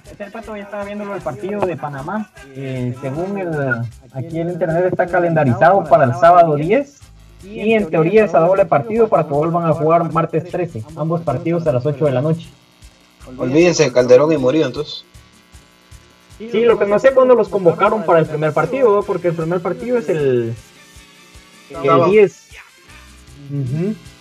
[0.09, 2.30] Este pato ya estaba viendo el partido de Panamá.
[2.55, 3.49] Eh, según el,
[4.13, 7.03] aquí el internet está calendarizado para el sábado 10
[7.44, 11.22] y en teoría es a doble partido para que vuelvan a jugar martes 13, ambos
[11.22, 12.48] partidos a las 8 de la noche.
[13.38, 15.06] Olvídense de Calderón y Murillo, entonces.
[16.38, 19.04] Sí, lo que no sé cuándo los convocaron para el primer partido, ¿no?
[19.04, 20.54] porque el primer partido es el
[21.70, 22.48] El 10.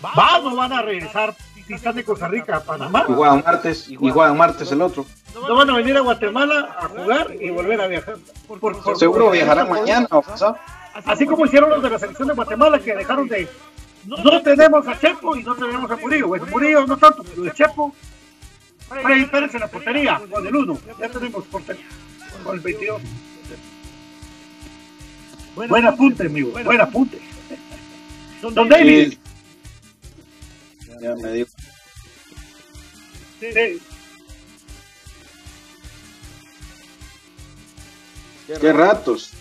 [0.05, 1.35] Va, no van a regresar
[1.67, 3.05] si están de Costa Rica a Panamá.
[3.09, 5.07] Y juegan martes, y juegan martes el otro.
[5.35, 8.17] No van a venir a Guatemala a jugar y volver a viajar.
[8.47, 10.57] Por- por- por- Seguro viajarán mañana o pasado.
[10.95, 13.49] Así como hicieron los de la selección de Guatemala que dejaron de.
[14.05, 16.29] No tenemos a Chepo y no tenemos a Murillo.
[16.29, 17.95] Bueno, Murillo no tanto, pero de Chepo.
[18.89, 20.79] Freddy Pérez en la portería, con el 1.
[21.01, 21.87] Ya tenemos portería.
[22.45, 23.03] Con el 22.
[25.55, 26.51] Buen apunte, amigo.
[26.51, 27.19] Buen apunte.
[28.43, 29.15] Don David.
[31.01, 31.51] Ya me dijo.
[33.41, 33.81] Sí.
[38.61, 39.33] Qué ratos.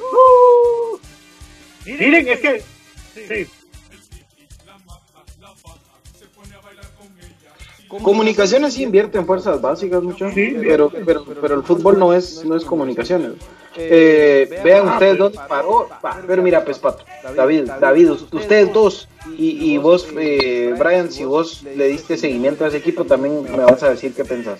[0.00, 0.98] Uh,
[1.86, 2.62] miren, es que.
[3.14, 3.46] Sí.
[8.02, 10.54] Comunicaciones sí invierte en fuerzas básicas mucho, Sí.
[10.60, 13.32] pero, pero, pero el fútbol no es, no es comunicaciones.
[13.76, 15.88] Eh, vean ustedes dónde paró.
[16.26, 21.62] Pero mira, pues Pato, David, David, ustedes dos y, y vos, eh, Brian, si vos
[21.62, 24.58] le diste seguimiento a ese equipo, también me vas a decir qué pensás.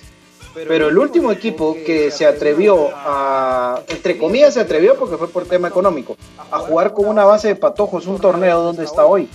[0.67, 5.45] Pero el último equipo que se atrevió a, entre comillas, se atrevió porque fue por
[5.47, 6.17] tema económico,
[6.51, 9.29] a jugar con una base de patojos un torneo donde está hoy.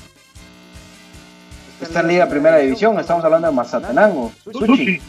[1.81, 4.31] Está en Liga Primera División, estamos hablando de Mazatenango.
[4.51, 5.01] Suchi.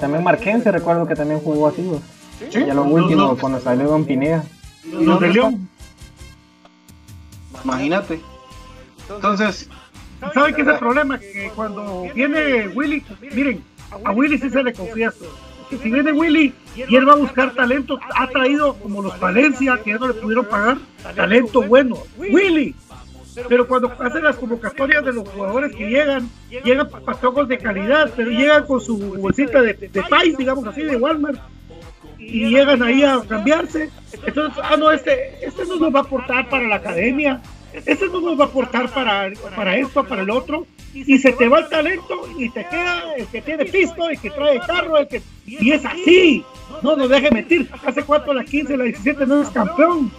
[0.00, 1.82] También Marquense, recuerdo que también jugó así.
[1.82, 2.00] güey.
[2.50, 2.64] Sí.
[2.66, 4.44] Ya lo último, cuando salió en Pineda.
[4.90, 5.68] Los de León.
[7.64, 8.20] Imagínate.
[9.10, 9.68] Entonces,
[10.34, 11.18] ¿Saben qué es el problema?
[11.18, 13.62] Que cuando viene Willy, miren,
[14.04, 15.12] a Willy sí se le confía.
[15.70, 19.78] Que si viene Willy y él va a buscar talento, ha traído como los Valencia,
[19.84, 20.78] que ya no le pudieron pagar,
[21.14, 21.98] talento bueno.
[22.16, 22.74] Willy.
[23.48, 26.28] Pero cuando hacen las convocatorias de los jugadores que llegan,
[26.64, 30.96] llegan patojos de calidad, pero llegan con su bolsita de, de país, digamos así, de
[30.96, 31.38] Walmart,
[32.18, 33.90] y llegan ahí a cambiarse.
[34.26, 37.40] Entonces, ah, no, este, este no nos va a aportar para la academia,
[37.86, 41.48] este no nos va a aportar para, para esto, para el otro, y se te
[41.48, 45.08] va el talento y te queda el que tiene pisto, el que trae carro, el
[45.08, 45.22] que...
[45.46, 46.44] Y es así,
[46.82, 50.10] no nos deje mentir, hace cuánto la 15, la 17 no es campeón.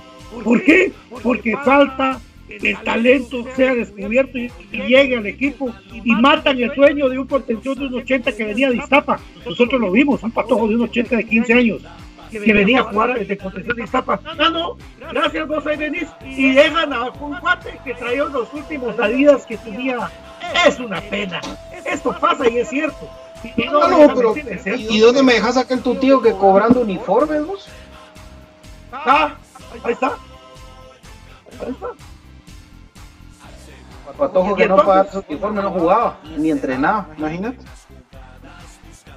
[0.43, 0.91] ¿Por qué?
[1.23, 5.71] Porque falta el talento sea descubierto y, y llegue al equipo
[6.03, 9.19] y matan el sueño de un contención de un 80 que venía de Iztapa.
[9.45, 11.81] Nosotros lo vimos, un patojo de un 80 de 15 años
[12.29, 14.19] que venía a jugar de contención de Iztapa.
[14.37, 14.77] No, no,
[15.11, 19.57] gracias vos ahí venís y dejan a un cuate que traía los últimos salidas que
[19.57, 20.09] tenía.
[20.65, 21.41] Es una pena.
[21.85, 23.09] Esto pasa y es cierto.
[23.55, 24.35] Y no, no, pero.
[24.77, 27.67] ¿y dónde me dejas aquel tu tío que cobrando uniformes vos?
[28.91, 29.35] Ah,
[29.83, 30.07] ahí está.
[31.61, 31.87] Ahí está.
[34.17, 37.59] Patojo que no pagaba su uniforme no jugaba, ni entrenaba, imagínate.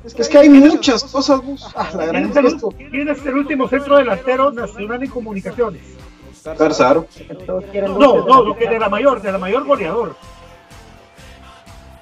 [0.05, 1.41] Es que, es que hay muchas cosas.
[1.77, 2.71] Ah, ¿Quién es el, esto.
[2.77, 5.83] quién es el último centro delantero nacional en comunicaciones?
[7.71, 10.17] Quieren No, no, lo que de la mayor, de la mayor goleador.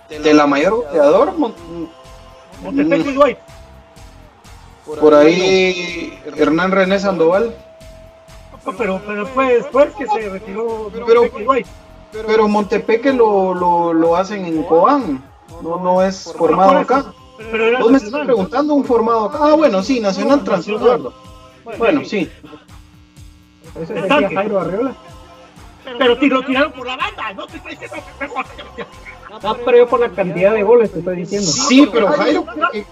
[0.09, 1.55] De la mayor goleador, mon-
[2.63, 3.39] Montepeco y Dwight.
[5.01, 7.55] por ahí Hernán René Sandoval.
[8.79, 11.67] Pero, pero fue después que se retiró Pero- Montepeco y Dwight.
[12.13, 15.23] Pero Montepeque lo, lo, lo hacen en Cobán,
[15.63, 17.13] no, no es formado acá.
[17.51, 19.39] Pero era Vos me estás preguntando un formado acá.
[19.41, 21.13] Ah, bueno, sí, Nacional Transilvano.
[21.79, 22.29] Bueno, sí.
[23.81, 24.95] Eso decía Jairo Arriola.
[25.99, 28.85] Pero ti- lo tiraron por la banda, no te estoy diciendo que
[29.43, 31.47] No, pero yo por la cantidad de goles te estoy diciendo.
[31.51, 32.85] Sí, pero Jairo, porque,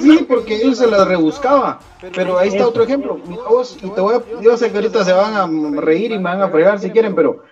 [0.00, 1.80] sí, porque él se las rebuscaba.
[2.14, 3.16] Pero ahí está otro ejemplo.
[3.48, 6.24] Vos, y te voy a, yo sé que ahorita se van a reír y me
[6.24, 7.42] van a fregar si quieren, pero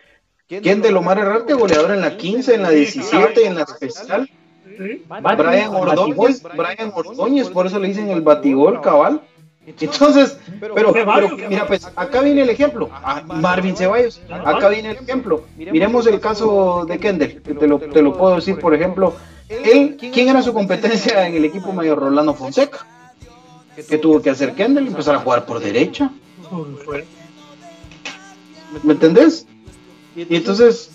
[0.47, 4.29] ¿quién de Lomar Herrarte, goleador en la 15, en la 17 y en la especial?
[4.79, 5.05] Sí.
[5.09, 9.21] Brian Ordóñez, Brian Ordóñez, por eso le dicen el batigol cabal.
[9.65, 12.91] Entonces, pero, pero mira, pues acá viene el ejemplo.
[12.93, 15.45] Ah, Marvin Ceballos, acá viene el ejemplo.
[15.57, 19.15] Miremos el caso de Kendall, que te lo, te lo puedo decir, por ejemplo.
[19.49, 21.99] Él, ¿quién era su competencia en el equipo mayor?
[21.99, 22.87] Rolando Fonseca.
[23.89, 24.89] que tuvo que hacer Kendall?
[24.89, 26.11] Empezar a jugar por derecha.
[28.83, 29.47] ¿Me entendés?
[30.17, 30.91] Y entonces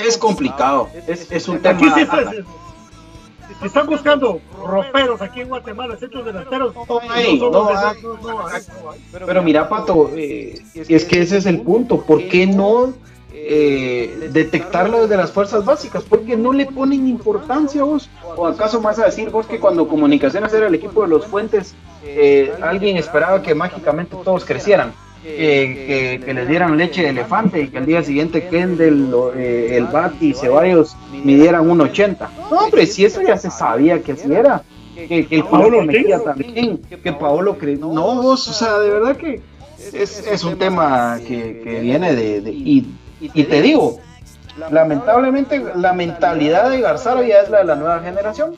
[0.00, 0.88] es complicado.
[1.06, 1.78] Es, es un tema.
[1.78, 2.44] Aquí sí
[3.60, 6.74] se están buscando roperos aquí en Guatemala, centros delanteros.
[6.74, 8.02] No hay, hay.
[9.26, 12.02] Pero mira, Pato, eh, es que ese es el punto.
[12.02, 12.92] ¿Por qué no
[13.32, 16.02] eh, detectarlo desde las fuerzas básicas?
[16.02, 18.08] ¿Por qué no le ponen importancia vos?
[18.36, 21.74] ¿O acaso vas a decir vos que cuando Comunicaciones era el equipo de los Fuentes,
[22.04, 24.92] eh, alguien esperaba que mágicamente todos crecieran?
[25.22, 29.32] Que, que, que les dieran leche de elefante y que al día siguiente Kendall, o,
[29.34, 32.28] eh, el Bati y Ceballos midieran un 80.
[32.50, 34.62] No, hombre, si eso ya se sabía que así era.
[34.94, 37.76] Que, que el Paolo metía también, que Paolo cre...
[37.76, 39.40] No, vos, o sea, de verdad que
[39.92, 42.86] es, es un tema que, que viene de, de- y,
[43.20, 44.00] y te digo,
[44.70, 48.54] lamentablemente la mentalidad de Garzaro ya es la de la nueva generación.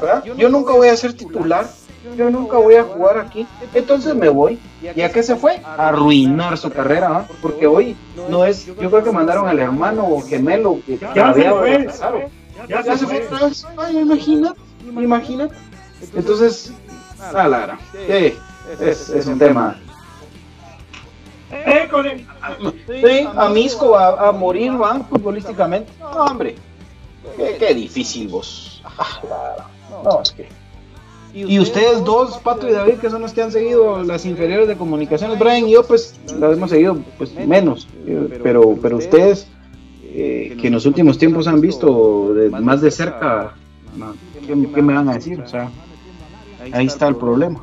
[0.00, 0.22] ¿verdad?
[0.36, 1.66] Yo nunca voy a ser titular,
[2.14, 4.60] yo nunca voy a jugar aquí, entonces me voy.
[4.80, 5.60] ¿Y a qué se fue?
[5.64, 7.26] A arruinar su carrera, ¿ah?
[7.40, 7.96] porque hoy
[8.28, 11.88] no es, yo creo que mandaron al hermano o gemelo que Ya se había fue.
[12.68, 13.28] Ya Ya se fue.
[13.76, 15.54] Ay, imagínate, imagínate.
[16.14, 16.72] Entonces,
[17.34, 18.34] a la sí,
[18.80, 19.78] es, es un tema.
[21.50, 22.26] Eh, con el-
[22.86, 25.92] Sí, a Misco a morir, van futbolísticamente.
[26.00, 26.56] No, hombre,
[27.36, 28.82] qué, qué difícil vos.
[28.84, 29.56] Ah.
[30.04, 30.48] No, es que.
[31.36, 34.76] Y ustedes dos, Pato y David, que son los que han seguido las inferiores de
[34.76, 37.86] comunicaciones, Brian y yo, pues las hemos seguido pues menos.
[38.06, 39.46] Eh, Pero, pero ustedes,
[40.02, 43.52] eh, que en los últimos tiempos han visto más de cerca,
[44.46, 45.38] ¿qué, qué me van a decir?
[45.38, 45.70] O sea,
[46.72, 47.62] ahí está el problema.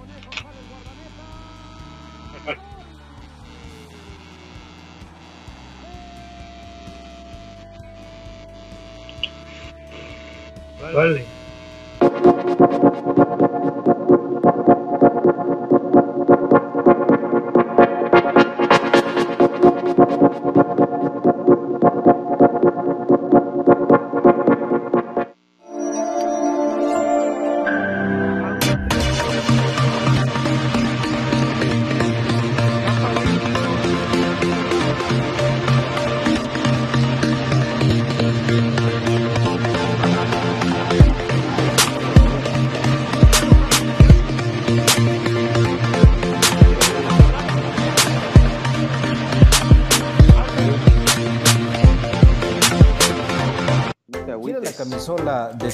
[10.93, 11.32] Vale.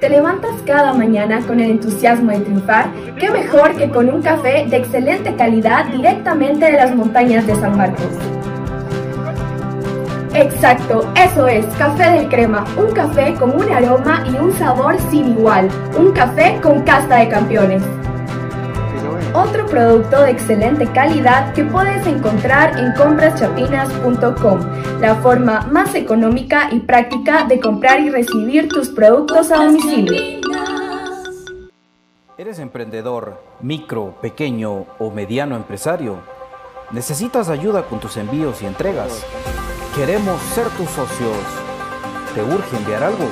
[0.00, 2.90] ¿Te levantas cada mañana con el entusiasmo de triunfar?
[3.18, 7.76] ¿Qué mejor que con un café de excelente calidad directamente de las montañas de San
[7.76, 8.06] Marcos?
[10.32, 15.32] Exacto, eso es, Café del Crema, un café con un aroma y un sabor sin
[15.32, 17.82] igual, un café con casta de campeones.
[19.34, 24.60] Otro producto de excelente calidad que puedes encontrar en compraschapinas.com,
[25.00, 30.40] la forma más económica y práctica de comprar y recibir tus productos a domicilio.
[32.36, 36.18] ¿Eres emprendedor, micro, pequeño o mediano empresario?
[36.90, 39.24] ¿Necesitas ayuda con tus envíos y entregas?
[39.94, 41.36] Queremos ser tus socios.
[42.34, 43.28] ¿Te urge enviar algo?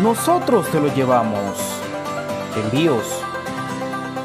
[0.00, 1.80] Nosotros te lo llevamos.
[2.56, 3.19] Envíos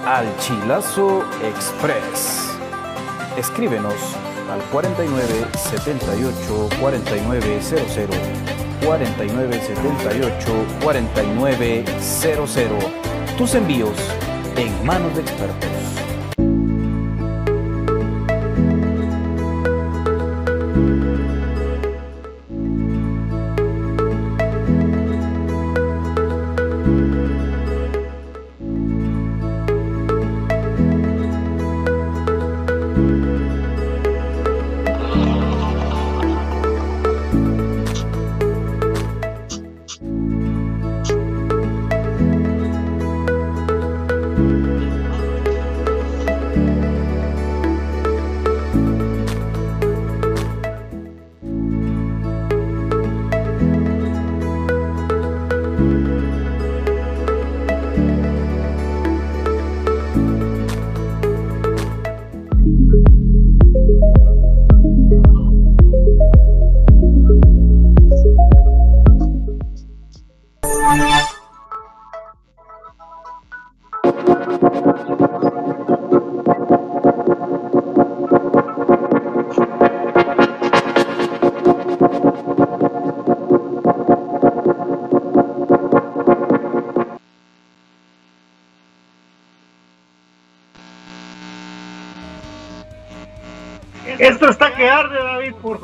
[0.05, 2.55] al Chilazo Express.
[3.37, 3.95] Escríbenos
[4.51, 8.15] al 49 78 4900
[8.85, 10.53] 49 78
[10.83, 12.55] 4900
[13.37, 13.97] Tus envíos
[14.57, 16.04] en manos de expertos.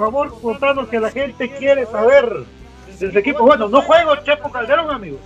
[0.02, 2.44] Favor, contanos que la gente quiere saber
[3.00, 3.46] del equipo.
[3.46, 5.18] Bueno, no juego Chepo Calderón, amigo.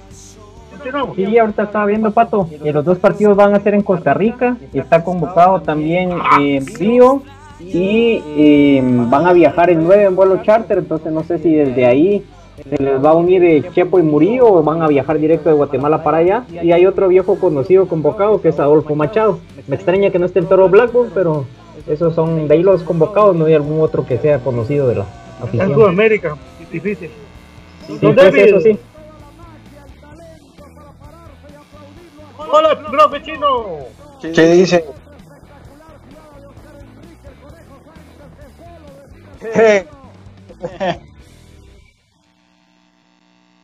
[0.71, 1.15] Continuamos.
[1.15, 4.57] Sí, ahorita estaba viendo, Pato, que los dos partidos van a ser en Costa Rica.
[4.73, 6.11] Está convocado también
[6.41, 7.21] eh, Río
[7.61, 11.85] y eh, van a viajar en nueve en vuelo charter, entonces no sé si desde
[11.85, 12.25] ahí
[12.69, 15.55] se les va a unir eh, Chepo y Murillo o van a viajar directo de
[15.55, 16.43] Guatemala para allá.
[16.49, 19.39] Y hay otro viejo conocido convocado que es Adolfo Machado.
[19.67, 21.45] Me extraña que no esté el Toro Blackburn, pero
[21.87, 25.05] esos son de ahí los convocados, no hay algún otro que sea conocido de la
[25.39, 25.73] En afición.
[25.73, 26.37] Sudamérica,
[26.71, 27.09] difícil.
[27.87, 28.79] Sí, Don pues, eso sí.
[32.37, 33.65] Hola, profe chino.
[34.21, 34.85] ¿Qué dice?
[39.53, 39.85] Eh,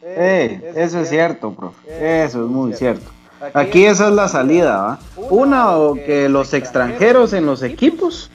[0.03, 2.23] eh, eso es cierto, profe.
[2.23, 3.09] Eso es muy cierto.
[3.53, 4.99] Aquí esa es la salida, ¿va?
[5.29, 8.29] Una o que los extranjeros en los equipos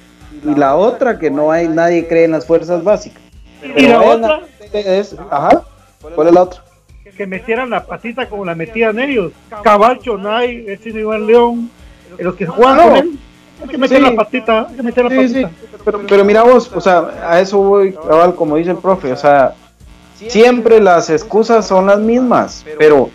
[0.45, 3.23] y la otra que no hay nadie cree en las fuerzas básicas.
[3.77, 4.41] Y la otra,
[4.73, 5.63] es- ajá.
[6.15, 6.63] ¿Cuál es la otra?
[7.17, 9.33] que metieran la patita como la metían ellos.
[9.63, 11.71] Cabal, Chonay, el chino Iván León,
[12.19, 13.19] los que juegan Ah, con él.
[13.63, 14.05] Hay que meter Sí.
[14.05, 15.49] la patita, hay que meter la Sí, patita.
[15.49, 19.13] sí, pero, pero mira vos, o sea, a eso voy, cabal, como dice el profe,
[19.13, 19.55] o sea,
[20.15, 23.09] siempre las excusas son las mismas, pero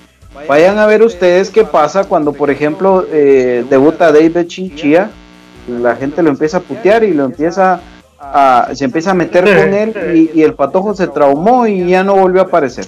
[0.48, 5.10] vayan a ver ustedes qué pasa cuando, por ejemplo, eh, debuta David Chinchilla,
[5.68, 7.82] la gente lo empieza a putear y lo empieza
[8.20, 12.04] a, se empieza a meter con él y, y el patojo se traumó y ya
[12.04, 12.86] no volvió a aparecer.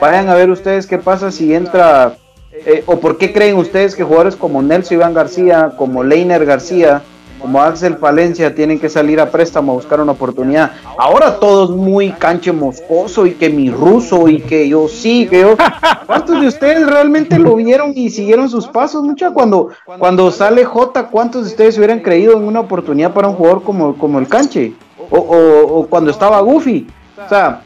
[0.00, 2.16] Vayan a ver ustedes qué pasa si entra,
[2.52, 7.02] eh, o por qué creen ustedes que jugadores como Nelson Iván García, como Leiner García,
[7.40, 10.72] como Axel Palencia tienen que salir a préstamo a buscar una oportunidad.
[10.98, 15.56] Ahora todos muy canche moscoso y que mi ruso y que yo sí, que.
[16.06, 19.02] ¿Cuántos de ustedes realmente lo vieron y siguieron sus pasos?
[19.02, 19.68] Mucha cuando
[19.98, 23.96] cuando sale J, ¿cuántos de ustedes hubieran creído en una oportunidad para un jugador como,
[23.96, 24.72] como el canche?
[25.10, 26.86] O, o- o cuando estaba Goofy.
[27.24, 27.62] O sea,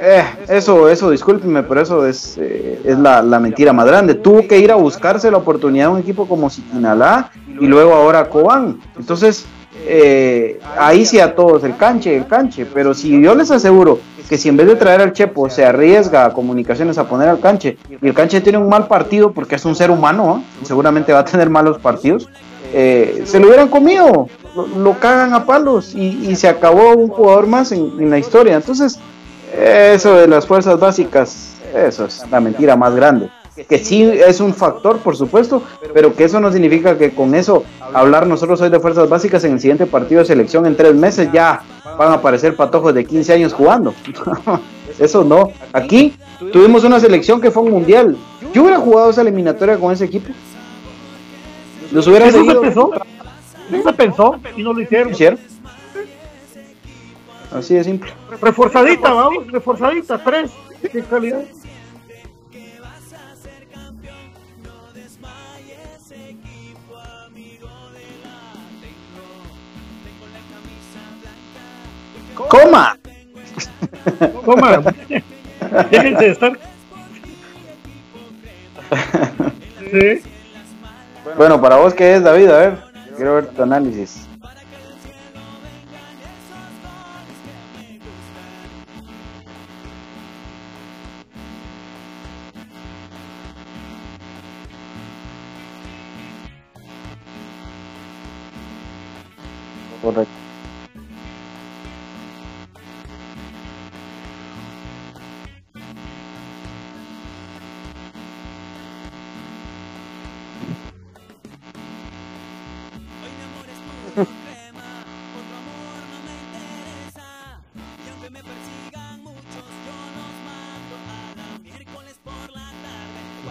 [0.00, 4.14] eh, eso, eso, discúlpenme, pero eso es, eh, es la, la mentira más grande.
[4.14, 7.30] Tuvo que ir a buscarse la oportunidad de un equipo como Siquinalá
[7.60, 8.80] y luego ahora Cobán.
[8.98, 9.46] Entonces,
[9.86, 12.66] eh, ahí sí a todos, el canche, el canche.
[12.66, 16.24] Pero si yo les aseguro que si en vez de traer al Chepo se arriesga
[16.24, 19.64] a comunicaciones a poner al canche y el canche tiene un mal partido porque es
[19.66, 22.28] un ser humano, y seguramente va a tener malos partidos,
[22.72, 27.08] eh, se lo hubieran comido, lo, lo cagan a palos y, y se acabó un
[27.08, 28.54] jugador más en, en la historia.
[28.56, 28.98] Entonces,
[29.52, 33.30] eso de las fuerzas básicas, eso es la mentira más grande.
[33.68, 37.62] Que sí es un factor, por supuesto, pero que eso no significa que con eso
[37.92, 41.28] hablar nosotros hoy de fuerzas básicas en el siguiente partido de selección en tres meses
[41.32, 41.62] ya
[41.96, 43.94] van a aparecer patojos de 15 años jugando.
[44.98, 45.52] eso no.
[45.72, 46.16] Aquí
[46.52, 48.16] tuvimos una selección que fue un mundial.
[48.52, 50.32] Yo hubiera jugado esa eliminatoria con ese equipo.
[51.92, 52.60] Los hubiera Eso se seguido.
[52.60, 52.90] pensó.
[53.72, 55.12] Eso se pensó y no lo hicieron.
[55.12, 55.38] ¿Hicieron?
[57.54, 58.12] Así de simple.
[58.40, 60.50] Reforzadita, vamos, reforzadita, tres.
[60.90, 61.44] Qué calidad.
[72.34, 72.98] ¡Coma!
[74.44, 74.82] Toma.
[75.90, 76.58] Déjense de estar.
[79.90, 80.22] Sí.
[81.36, 82.48] Bueno, para vos, ¿qué es, David?
[82.48, 82.78] A ver,
[83.16, 84.26] quiero ver tu análisis.
[100.04, 100.34] Correcto.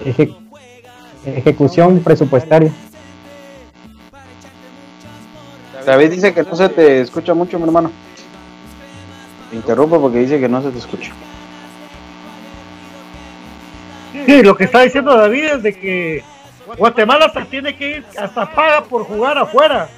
[0.05, 0.35] Eje-
[1.25, 2.71] ejecución presupuestaria.
[5.85, 7.91] David dice que no se te escucha mucho, mi hermano.
[9.49, 11.11] Te interrumpo porque dice que no se te escucha.
[14.25, 16.23] Sí, lo que está diciendo David es de que
[16.77, 19.89] Guatemala hasta tiene que ir, hasta paga por jugar afuera.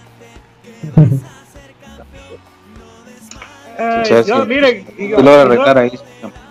[3.78, 4.32] Ay, sí.
[4.48, 5.92] miren, y, ahí.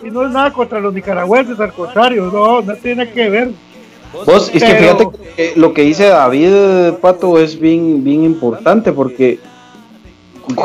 [0.03, 3.51] y no es nada contra los nicaragüenses, al contrario, no, no tiene que ver.
[4.27, 9.39] Vos, es que fíjate que lo que dice David Pato es bien, bien importante porque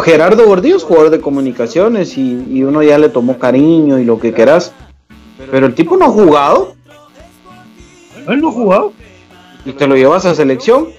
[0.04, 4.20] Gerardo Gordillo es jugador de comunicaciones y, y uno ya le tomó cariño y lo
[4.20, 4.74] que quieras.
[5.52, 6.74] Pero el tipo no ha jugado
[8.28, 8.94] Él no ha jugado.
[9.66, 10.90] y te lo llevas a selección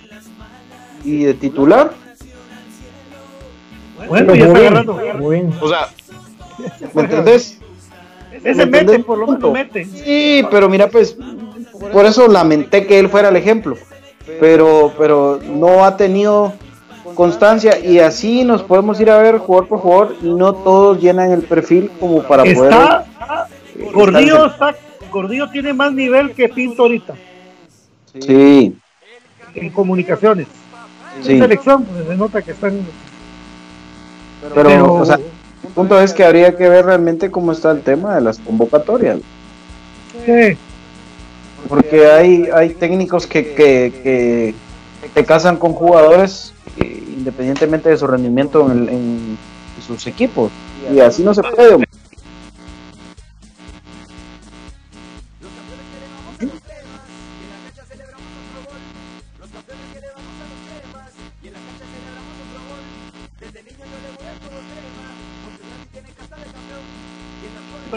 [1.05, 1.93] y de titular.
[4.09, 5.19] Bueno, ya muy está bien, agarrando.
[5.19, 5.53] muy bien.
[5.61, 5.89] O sea,
[6.95, 7.59] ¿me entendés?
[8.43, 9.85] Ese ¿Me mete, por lo menos mete.
[9.85, 11.17] Sí, pero mira, pues
[11.93, 13.77] por eso lamenté que él fuera el ejemplo.
[14.39, 16.53] Pero, pero no ha tenido
[17.15, 21.33] constancia y así nos podemos ir a ver jugador por jugador y no todos llenan
[21.33, 23.05] el perfil como para poder Está,
[23.93, 24.75] Gordillo, está,
[25.11, 27.15] Gordillo tiene más nivel que Pinto ahorita
[28.19, 28.77] sí
[29.55, 30.47] en comunicaciones.
[31.23, 31.33] Sí.
[31.33, 32.79] En selección pues, se nota que están.
[34.43, 37.83] pero, pero- o sea el punto es que habría que ver realmente cómo está el
[37.83, 39.19] tema de las convocatorias
[40.25, 40.57] Sí.
[41.69, 44.55] Porque hay hay técnicos que que,
[45.15, 49.39] te casan con jugadores eh, independientemente de su rendimiento en, en
[49.87, 50.53] sus equipos
[50.93, 51.89] y así no se puede hombre.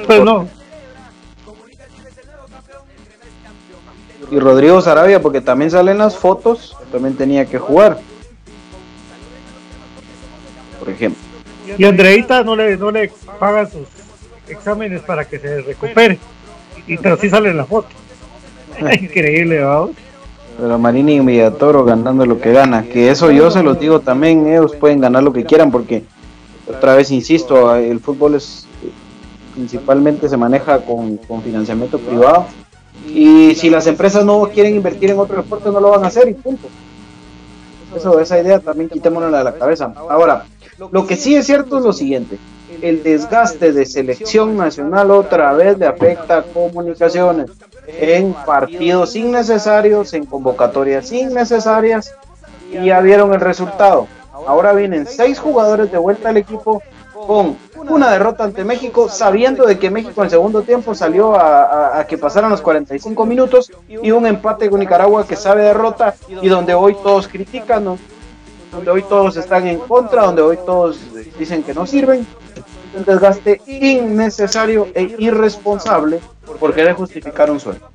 [0.06, 0.63] Pues no.
[4.32, 8.00] Y Rodrigo Sarabia porque también salen las fotos también tenía que jugar
[10.80, 11.22] por ejemplo
[11.78, 13.88] Y Andreita no le, no le pagan sus
[14.48, 16.20] exámenes para que se recupere.
[16.88, 17.88] Y pero sí sale la foto.
[19.02, 19.92] Increíble, vamos.
[20.58, 22.84] Pero Marini y Villatoro ganando lo que gana.
[22.84, 26.04] Que eso yo se los digo también, ellos pueden ganar lo que quieran porque,
[26.68, 28.68] otra vez insisto, el fútbol es
[29.56, 32.48] principalmente se maneja con, con financiamiento privado.
[33.08, 36.30] Y si las empresas no quieren invertir en otro deporte, no lo van a hacer
[36.30, 36.68] y punto.
[37.96, 39.94] Eso, esa idea también quitémonosla de la cabeza.
[39.96, 40.46] Ahora,
[40.92, 42.38] lo que sí es cierto es lo siguiente.
[42.82, 47.52] El desgaste de selección nacional otra vez le afecta a comunicaciones
[47.88, 52.16] en partidos innecesarios, en convocatorias innecesarias
[52.72, 54.08] y ya vieron el resultado.
[54.48, 56.82] Ahora vienen seis jugadores de vuelta al equipo
[57.28, 57.58] con
[57.90, 62.08] una derrota ante México, sabiendo de que México en segundo tiempo salió a, a- a
[62.08, 66.74] que pasaran los 45 minutos y un empate con Nicaragua que sabe derrota y donde
[66.74, 67.98] hoy todos critican, ¿no?
[68.72, 71.00] donde hoy todos están en contra, donde hoy todos
[71.38, 72.26] dicen que no sirven.
[72.96, 76.20] Un desgaste innecesario e irresponsable
[76.60, 77.88] por querer justificar un sueldo.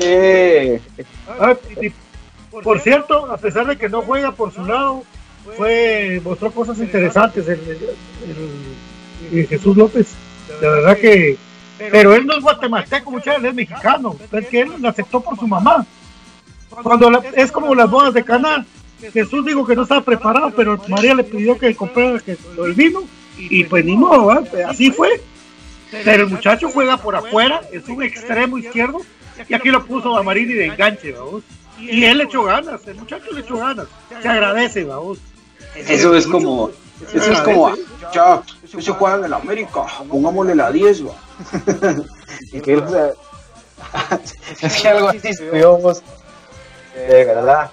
[0.00, 0.80] Eh,
[1.38, 1.54] Ah,
[2.62, 5.02] por cierto, a pesar de que no juega por su lado,
[5.56, 10.08] fue mostró cosas interesantes el, el- el Jesús López.
[10.60, 11.36] La verdad que,
[11.90, 14.16] pero él no es guatemalteco, muchachos, él es mexicano.
[14.32, 15.84] Es que él lo aceptó por su mamá.
[16.82, 18.64] Cuando la- es como las bodas de Cana.
[19.12, 23.02] Jesús dijo que no estaba preparado, pero María le pidió que comprara que, del vino
[23.36, 24.42] y pues ni modo, ¿va?
[24.68, 25.20] así fue.
[25.90, 29.00] Pero el muchacho juega por afuera, es un extremo izquierdo
[29.46, 31.42] y aquí lo puso a Marini de enganche, vamos.
[31.90, 33.86] Y él le echó ganas, el muchacho le echó ganas.
[34.22, 35.18] Se agradece, vamos.
[35.74, 36.70] Eso es como,
[37.12, 37.74] eso es como,
[38.12, 41.14] ya, ese juega en el América, pongámosle la 10, va.
[42.52, 43.12] y que él, o sea,
[44.62, 46.02] es que algo así estuvimos,
[46.94, 47.70] de verdad,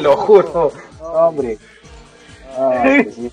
[0.00, 1.58] lo juro, hombre.
[2.84, 3.30] Sí.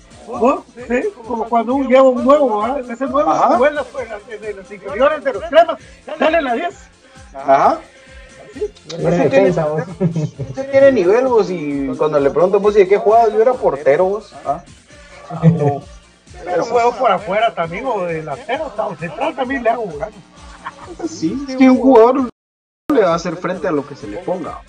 [0.88, 1.02] ¿Sí?
[1.26, 2.78] Como cuando un lleva un nuevo, ¿va?
[2.80, 3.56] ese nuevo Ajá.
[3.56, 5.78] vuela pues, en, en los inferiores de los cremas,
[6.18, 6.74] sale la 10.
[7.34, 7.80] Ajá.
[9.00, 9.82] Buena defensa, vos.
[10.00, 13.32] Usted tiene nivel, vos, y cuando le pregunto, vos, ¿y de qué jugabas?
[13.32, 14.34] Yo era portero, vos.
[14.44, 14.62] ¿ah?
[16.44, 20.10] Pero juego por afuera también, o delantero, o central también le hago jugar.
[21.08, 22.28] Sí, es que un jugador
[22.92, 24.60] le va a hacer frente a lo que se le ponga.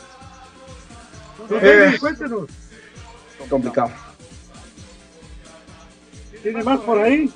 [2.00, 2.48] Cuéntenos,
[3.50, 3.90] Complicado.
[6.44, 7.32] ¿tiene más por ahí?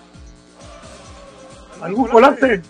[1.82, 2.62] ¿Algún volante?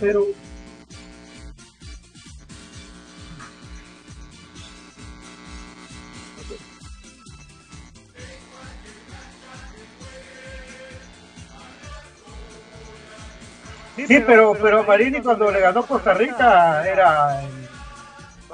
[0.00, 0.26] Pero
[13.96, 17.42] Sí, pero, pero Marini cuando le ganó Costa Rica era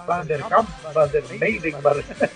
[0.07, 2.30] Van der Kamp, Van der Meyden, Van der-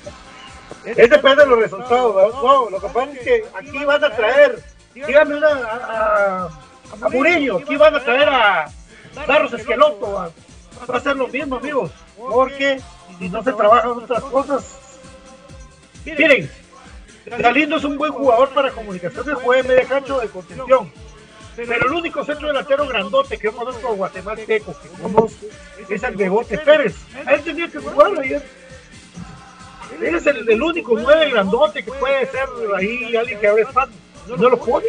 [0.84, 2.34] Es depende de los resultados.
[2.34, 4.62] No, lo que pasa es que aquí van a traer,
[4.94, 6.48] díganme una, a, a,
[7.04, 8.68] a Murillo, aquí van a traer a
[9.26, 10.12] Carlos Esqueloto.
[10.12, 10.30] Va,
[10.90, 12.80] va a ser lo mismo, amigos, porque
[13.18, 14.78] si no se trabajan otras cosas.
[16.04, 16.50] Miren,
[17.38, 20.92] Galindo es un buen jugador para comunicaciones, juega en media cancha de contención.
[21.56, 25.46] Pero el único centro delantero grandote que yo conozco guatemalteco, que conozco,
[25.88, 26.94] es el Bebote Pérez.
[27.26, 28.46] A él tenía que jugar ayer.
[30.00, 33.94] Él es el, el único nueve grandote que puede ser ahí alguien que abre espacio.
[34.28, 34.86] No lo pone.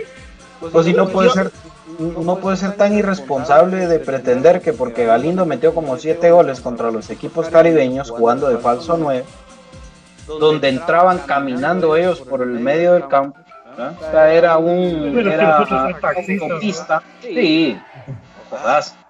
[0.59, 1.51] Pues si no puede ser,
[1.97, 6.91] no puede ser tan irresponsable de pretender que porque Galindo metió como siete goles contra
[6.91, 9.23] los equipos caribeños jugando de falso 9,
[10.39, 13.39] donde entraban caminando ellos por el medio del campo.
[13.77, 15.17] O sea, era un
[16.21, 17.01] autopista.
[17.21, 17.79] Sí.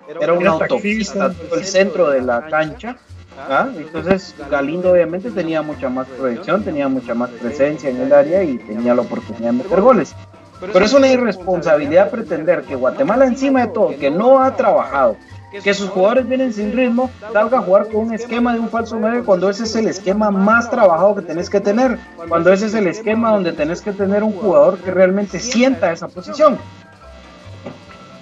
[0.07, 2.95] Era Era autopista, todo el centro de la cancha.
[3.37, 3.67] ¿ah?
[3.75, 8.57] Entonces Galindo obviamente tenía mucha más proyección, tenía mucha más presencia en el área y
[8.57, 10.15] tenía la oportunidad de meter goles.
[10.59, 15.15] Pero es una irresponsabilidad pretender que Guatemala encima de todo, que no ha trabajado,
[15.63, 18.97] que sus jugadores vienen sin ritmo, salga a jugar con un esquema de un falso
[18.99, 21.97] 9 cuando ese es el esquema más trabajado que tenés que tener,
[22.27, 26.07] cuando ese es el esquema donde tenés que tener un jugador que realmente sienta esa
[26.07, 26.59] posición.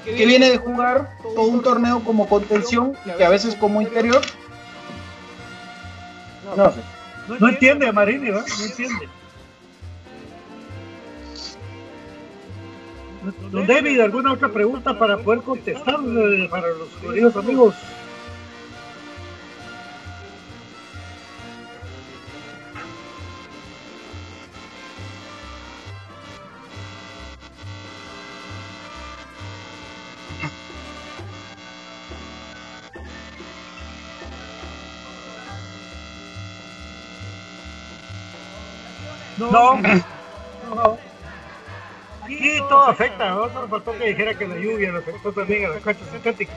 [0.05, 4.21] Que viene de jugar todo un torneo como contención y a veces como interior.
[6.55, 6.79] No sé.
[7.39, 8.45] No entiende, Marini, ¿verdad?
[8.57, 9.09] No entiende.
[13.51, 17.75] Don David, ¿alguna otra pregunta para poder contestar eh, para los queridos amigos?
[39.37, 39.51] No.
[39.51, 40.16] No.
[42.27, 43.47] Aquí todo afecta, ¿no?
[43.53, 46.51] Solo faltó que dijera que la lluvia le afectó también a la cancha sintética.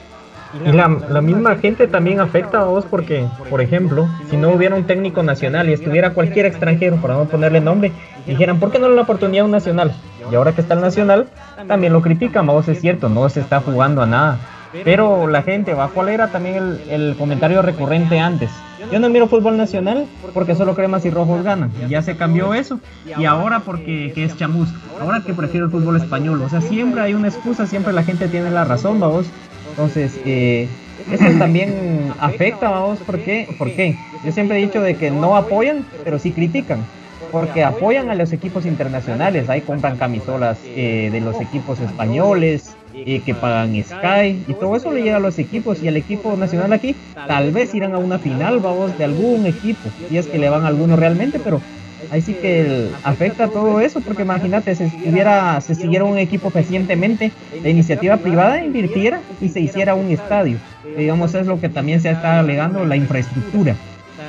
[0.67, 4.75] Y la, la misma gente también afecta a vos porque, por ejemplo, si no hubiera
[4.75, 7.93] un técnico nacional y estuviera cualquier extranjero, para no ponerle nombre,
[8.27, 9.95] dijeran, ¿por qué no la oportunidad a un nacional?
[10.29, 11.29] Y ahora que está el nacional,
[11.69, 14.39] también lo critican, vos es cierto, no se está jugando a nada.
[14.85, 18.51] Pero la gente, va, ¿cuál era también el, el comentario recurrente antes?
[18.91, 21.71] Yo no miro fútbol nacional porque solo cremas y rojos ganan.
[21.89, 22.81] Ya se cambió eso.
[23.19, 24.69] Y ahora porque que es chamuz.
[25.01, 26.43] Ahora que prefiero el fútbol español.
[26.43, 29.27] O sea, siempre hay una excusa, siempre la gente tiene la razón, vamos.
[29.71, 30.69] Entonces, eh,
[31.11, 32.99] eso también afecta, vamos.
[33.01, 33.49] ¿Por qué?
[33.59, 33.97] ¿Por qué?
[34.25, 36.85] Yo siempre he dicho de que no apoyan, pero sí critican.
[37.31, 39.49] Porque apoyan a los equipos internacionales.
[39.49, 44.93] Ahí compran camisolas eh, de los equipos españoles, eh, que pagan Sky y todo eso
[44.93, 45.83] le llega a los equipos.
[45.83, 49.95] Y al equipo nacional aquí tal vez irán a una final vamos de algún equipo.
[50.07, 51.67] Y es que le van a alguno realmente pero
[52.09, 56.51] ahí sí que el- afecta todo eso porque imagínate si hubiera se siguiera un equipo
[56.51, 60.63] recientemente de iniciativa privada invirtiera y se hiciera un estadio.
[60.95, 63.81] Digamos es lo que también se está alegando la infraestructura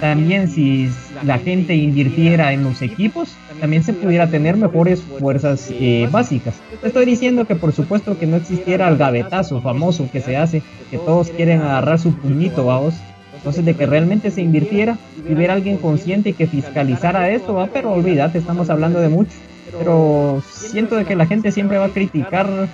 [0.02, 0.90] también si
[1.24, 6.56] la gente invirtiera en los equipos, también se pudiera tener mejores fuerzas eh, básicas.
[6.82, 10.98] Estoy diciendo que por supuesto que no existiera el gavetazo famoso que se hace, que
[10.98, 12.96] todos quieren agarrar su puñito, vamos.
[13.36, 14.98] Entonces de que realmente se invirtiera
[15.28, 19.32] y hubiera alguien consciente y que fiscalizara esto, va, pero olvídate, estamos hablando de mucho.
[19.78, 22.68] Pero siento de que la gente siempre va a criticar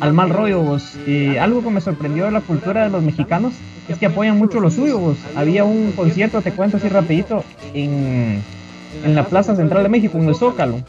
[0.00, 0.62] al mal rollo.
[0.62, 0.96] vos.
[1.40, 3.54] Algo que me sorprendió de la cultura de los mexicanos
[3.88, 4.98] es que apoyan mucho lo suyo.
[4.98, 5.16] vos.
[5.34, 8.42] Había un concierto, te cuento así rapidito, en,
[9.04, 10.80] en la Plaza Central de México, en el Zócalo.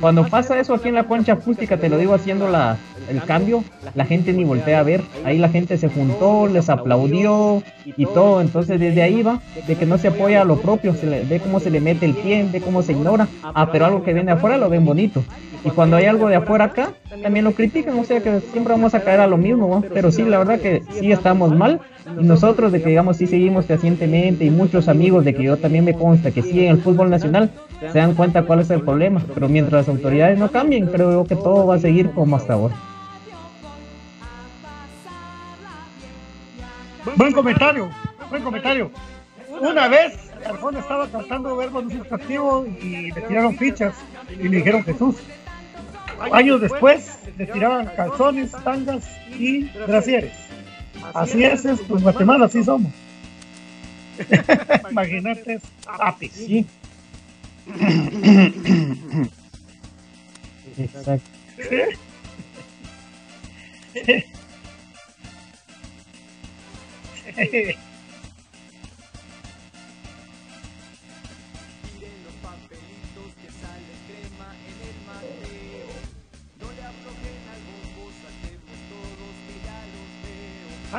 [0.00, 2.76] Cuando pasa eso aquí en la concha acústica, te lo digo haciendo la,
[3.08, 5.02] el cambio, la gente ni voltea a ver.
[5.24, 8.40] Ahí la gente se juntó, les aplaudió y todo.
[8.40, 11.40] Entonces desde ahí va, de que no se apoya a lo propio, se le, ve
[11.40, 13.28] cómo se le mete el pie, ve cómo se ignora.
[13.42, 15.22] Ah, pero algo que viene afuera lo ven bonito.
[15.64, 16.92] Y cuando hay algo de afuera acá,
[17.22, 19.80] también lo critican, o sea que siempre vamos a caer a lo mismo, ¿no?
[19.92, 21.80] pero sí, la verdad que sí estamos mal.
[22.18, 25.84] Y nosotros de que digamos sí seguimos fehacientemente y muchos amigos de que yo también
[25.84, 27.50] me consta que sí en el fútbol nacional
[27.80, 31.24] se dan cuenta cuál es el problema, pero mientras las autoridades no cambien, creo yo
[31.24, 32.74] que todo va a seguir como hasta ahora.
[37.16, 37.90] Buen comentario,
[38.30, 38.90] buen comentario.
[39.60, 43.94] Una vez Arjona estaba cantando verbos sustantivos y le tiraron fichas
[44.30, 45.16] y le dijeron Jesús.
[46.32, 49.06] Años después le tiraban calzones, tangas
[49.38, 50.36] y brasieres.
[51.14, 52.92] Así es, es pues Guatemala, así somos.
[54.90, 56.32] Imagínate, apis.
[56.32, 56.66] Sí.
[60.76, 61.30] Exacto.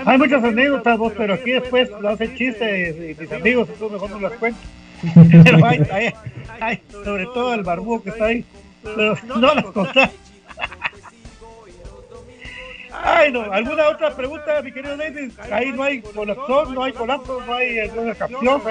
[0.06, 4.12] Hay muchas anécdotas vos, pero aquí después lo hacen chistes y mis amigos, entonces mejor
[4.12, 4.60] no las cuento.
[7.04, 8.46] Sobre todo el barbudo que está ahí,
[8.84, 10.12] pero no las contás.
[13.12, 15.32] Ay, no, ¿alguna otra pregunta, mi querido David?
[15.52, 18.62] Ahí no hay colapso, no hay colapso, no hay alguna capción.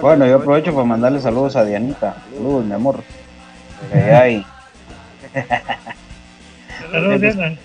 [0.00, 2.16] Bueno, yo aprovecho para mandarle saludos a Dianita.
[2.32, 3.02] Saludos, mi amor.
[3.92, 4.46] Hay.
[6.90, 7.58] Saludos, Diana.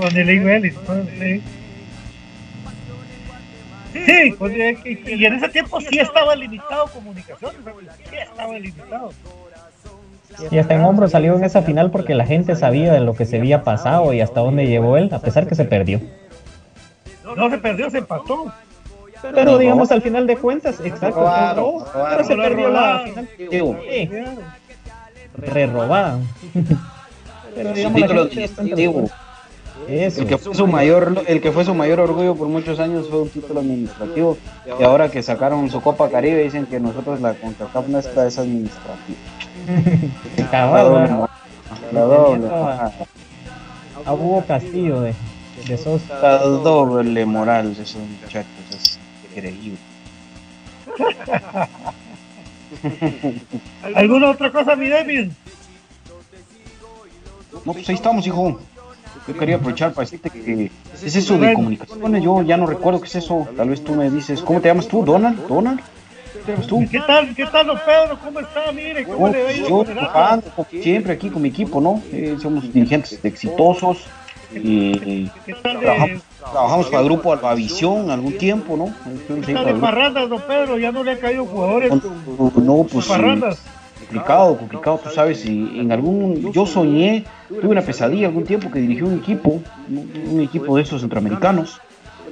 [0.00, 0.74] Con el Iguelis,
[1.18, 1.42] sí.
[3.92, 7.56] Sí, pues, eh, y, y en ese tiempo sí estaba limitado comunicaciones,
[8.08, 9.12] sí estaba limitado.
[10.50, 13.26] Y hasta en hombro salió en esa final porque la gente sabía de lo que
[13.26, 16.00] se había pasado y hasta dónde llegó él, a pesar que se perdió.
[17.36, 18.52] No se perdió, se empató.
[19.34, 22.26] Pero digamos al final de cuentas, exacto, Robaron, pero robaron.
[22.26, 23.28] se perdió la final.
[23.36, 24.10] Sí,
[25.36, 26.18] re-robada.
[27.54, 28.92] Pero digamos la gente
[29.88, 30.22] Eso.
[30.22, 33.22] El que fue su mayor, el que fue su mayor orgullo por muchos años fue
[33.22, 34.38] un título administrativo.
[34.78, 39.18] Y ahora que sacaron su Copa Caribe dicen que nosotros la CONCACAF nuestra es administrativa.
[40.52, 41.10] La doble,
[41.92, 42.48] la doble,
[44.06, 45.14] a, Hugo Castillo de,
[45.66, 46.18] de Sosa.
[46.20, 48.98] la doble moral de esos muchachos es
[49.30, 49.78] increíble.
[53.94, 55.30] ¿Alguna otra cosa, mi David?
[57.64, 58.58] No, pues ahí estamos, hijo.
[59.30, 60.70] Yo quería aprovechar para decirte que ¿qué
[61.04, 62.22] es eso de comunicaciones.
[62.22, 63.46] Yo ya no recuerdo qué es eso.
[63.56, 65.04] Tal vez tú me dices, ¿cómo te llamas tú?
[65.04, 65.46] ¿Donald?
[65.46, 65.80] ¿Donald?
[66.90, 68.18] ¿Qué tal, qué tal, don Pedro?
[68.24, 68.72] ¿Cómo está?
[68.72, 70.46] Mire, ¿cómo Yo, le trabajando,
[70.82, 72.02] siempre aquí con mi equipo, ¿no?
[72.12, 74.04] Eh, somos dirigentes exitosos.
[74.52, 78.92] y ¿Qué tal de, trabajamos, trabajamos para el grupo Albavisión algún tiempo, ¿no?
[79.46, 80.76] Qué tal de parrandas, don Pedro?
[80.76, 83.62] Ya no le han caído jugadores No, pues sí, parrandas.
[84.00, 85.44] Complicado, complicado, tú sabes.
[85.46, 90.40] Y en algún, yo soñé, tuve una pesadilla algún tiempo que dirigí un equipo, un,
[90.40, 91.80] equipo de esos centroamericanos.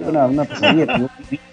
[0.01, 1.41] Una, una pesadilla que yo viví.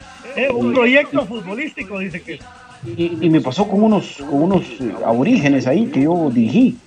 [0.53, 2.39] Un proyecto futbolístico, dice que.
[2.86, 6.78] y, y me pasó con unos, con unos eh, aborígenes ahí que yo dirigí.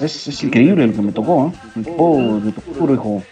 [0.00, 1.58] Es, es increíble lo que me tocó, ¿eh?
[1.74, 3.22] Me tocó, me tocó duro, hijo.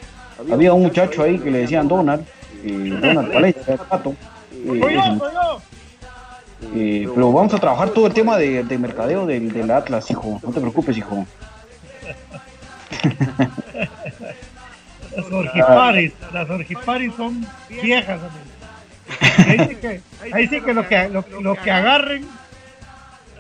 [0.53, 2.27] Había un muchacho ahí que le decían Donald,
[2.65, 4.15] eh, Donald Palencia, el pato.
[4.53, 5.19] eh,
[6.75, 10.41] Eh, pero vamos a trabajar todo el tema de, de mercadeo del, del Atlas, hijo.
[10.43, 11.27] No te preocupes, hijo.
[15.17, 18.57] Las orgiparis, las orgiparis son viejas, amigo.
[19.49, 20.01] Ahí sí que,
[20.33, 22.27] ahí sí que lo que, lo, lo que agarren.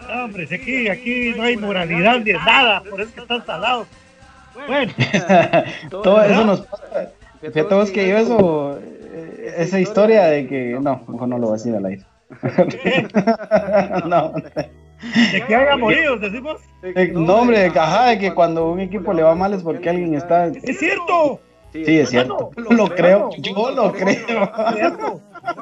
[0.08, 3.88] No, hombre, si aquí, aquí no hay moralidad ni nada, por eso que están salados.
[4.66, 4.92] Bueno,
[5.90, 7.10] todo eso nos pasa.
[7.40, 11.54] Fíjate vos que yo eso, eh, esa historia de que, no, mejor no lo voy
[11.54, 12.02] a decir al aire.
[14.06, 16.60] no, de que haya morido, decimos.
[17.12, 20.14] no, hombre, de caja de que cuando un equipo le va mal es porque alguien
[20.14, 20.46] está.
[20.46, 21.40] Es cierto.
[21.72, 22.50] Sí, es cierto.
[22.56, 24.50] Lo creo, yo lo creo.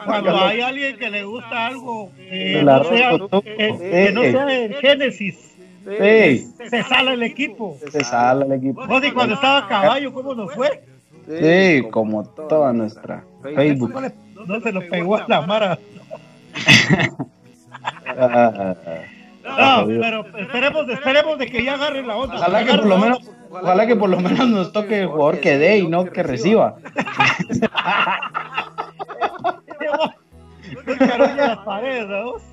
[0.05, 3.11] Cuando hay alguien que le gusta algo que El no sea,
[3.43, 5.55] que no sea el Génesis,
[5.85, 7.77] Sí, se sale el equipo.
[7.91, 8.87] se sale el equipo.
[8.87, 10.83] Vos y cuando estaba a caballo, ¿cómo nos fue?
[11.29, 13.93] Sí, como toda nuestra Facebook.
[14.47, 15.79] No se lo pegó a la mara.
[18.17, 22.37] Ah, No, pero esperemos, esperemos de que ya agarren la onda.
[22.37, 25.59] Ojalá que por lo menos, ojalá que por lo menos nos toque el jugador que
[25.59, 26.77] dé y no que reciba.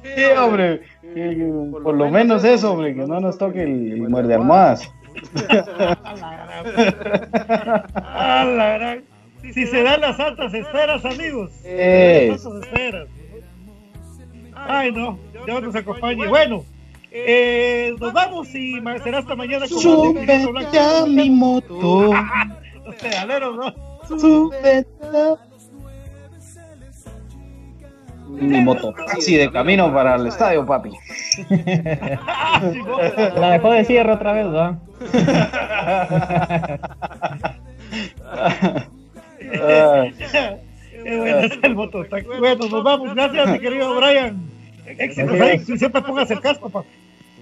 [0.04, 0.82] Sí, hombre,
[1.84, 4.92] por lo menos eso, hombre, que no nos toque el, el muerde almohadas.
[9.54, 11.52] Si se dan las altas esferas, amigos.
[11.66, 12.30] Eh.
[12.32, 13.08] Las altas esferas.
[14.68, 16.28] Ay, no, Dios nos acompañe.
[16.28, 16.64] Bueno,
[17.12, 19.68] eh, nos vamos y ma- será hasta mañana.
[19.68, 22.14] Súbete a mi moto,
[22.86, 23.74] Los pedaleros, ¿no?
[24.20, 25.36] súbete a
[28.30, 28.94] mi moto.
[28.94, 30.92] Taxi de camino para el estadio, papi.
[32.28, 32.62] Ah.
[33.38, 34.78] La dejó de cierre otra vez, ¿verdad?
[39.64, 40.06] Ah,
[41.04, 42.28] Qué bueno es el mototaxi.
[42.40, 43.16] Bueno, nos vamos.
[43.16, 44.51] Gracias, mi querido Brian.
[45.78, 46.88] Siempre pongas el casco, papá.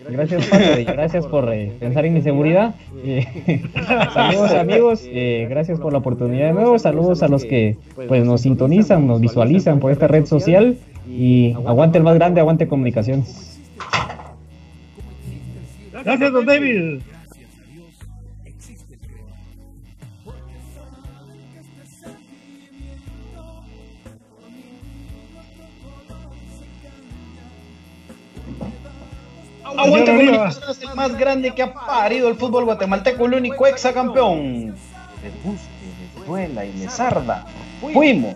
[0.07, 2.73] Gracias, padre, gracias por eh, pensar en mi seguridad.
[3.03, 3.61] Eh,
[4.13, 5.01] saludos, amigos.
[5.05, 6.79] eh, gracias por la oportunidad de nuevo.
[6.79, 10.77] Saludos a los que pues nos sintonizan, nos visualizan por esta red social.
[11.07, 13.59] Y aguante el más grande, aguante comunicaciones.
[15.91, 16.99] Gracias, don David.
[29.85, 30.11] Aguante.
[30.11, 34.75] Comunicaciones, el más grande que ha parido el fútbol guatemalteco, el único exacampeón.
[35.23, 35.67] Les guste,
[36.17, 37.45] les duela y les arda.
[37.93, 38.35] Fuimos,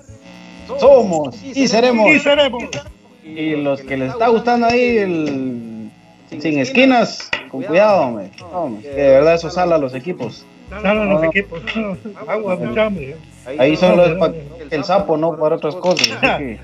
[0.79, 2.09] somos y seremos.
[2.09, 2.63] Y seremos.
[3.23, 5.89] Y los que les está gustando ahí el
[6.29, 8.31] sin esquinas, con cuidado, hombre.
[8.53, 10.45] Hombre, que de verdad eso sala a los equipos.
[10.81, 11.61] Salen los equipos.
[12.27, 13.15] Agua, mucha hambre.
[13.59, 14.33] Ahí solo es para
[14.71, 16.09] el sapo, no para otras cosas.
[16.21, 16.59] así que-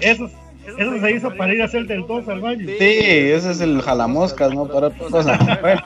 [0.00, 0.30] Eso,
[0.76, 2.66] eso se hizo para ir a hacer del 2 al baño.
[2.66, 5.38] Sí, ese es el jalamoscas, no para otras cosas.
[5.60, 5.82] Bueno.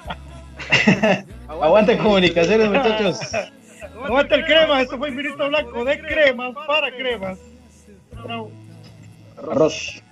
[1.48, 3.20] Aguante comunicaciones, muchachos.
[4.04, 7.38] Aguanta el crema, esto fue Infinito Blanco de cremas para cremas.
[9.36, 10.02] Arroz.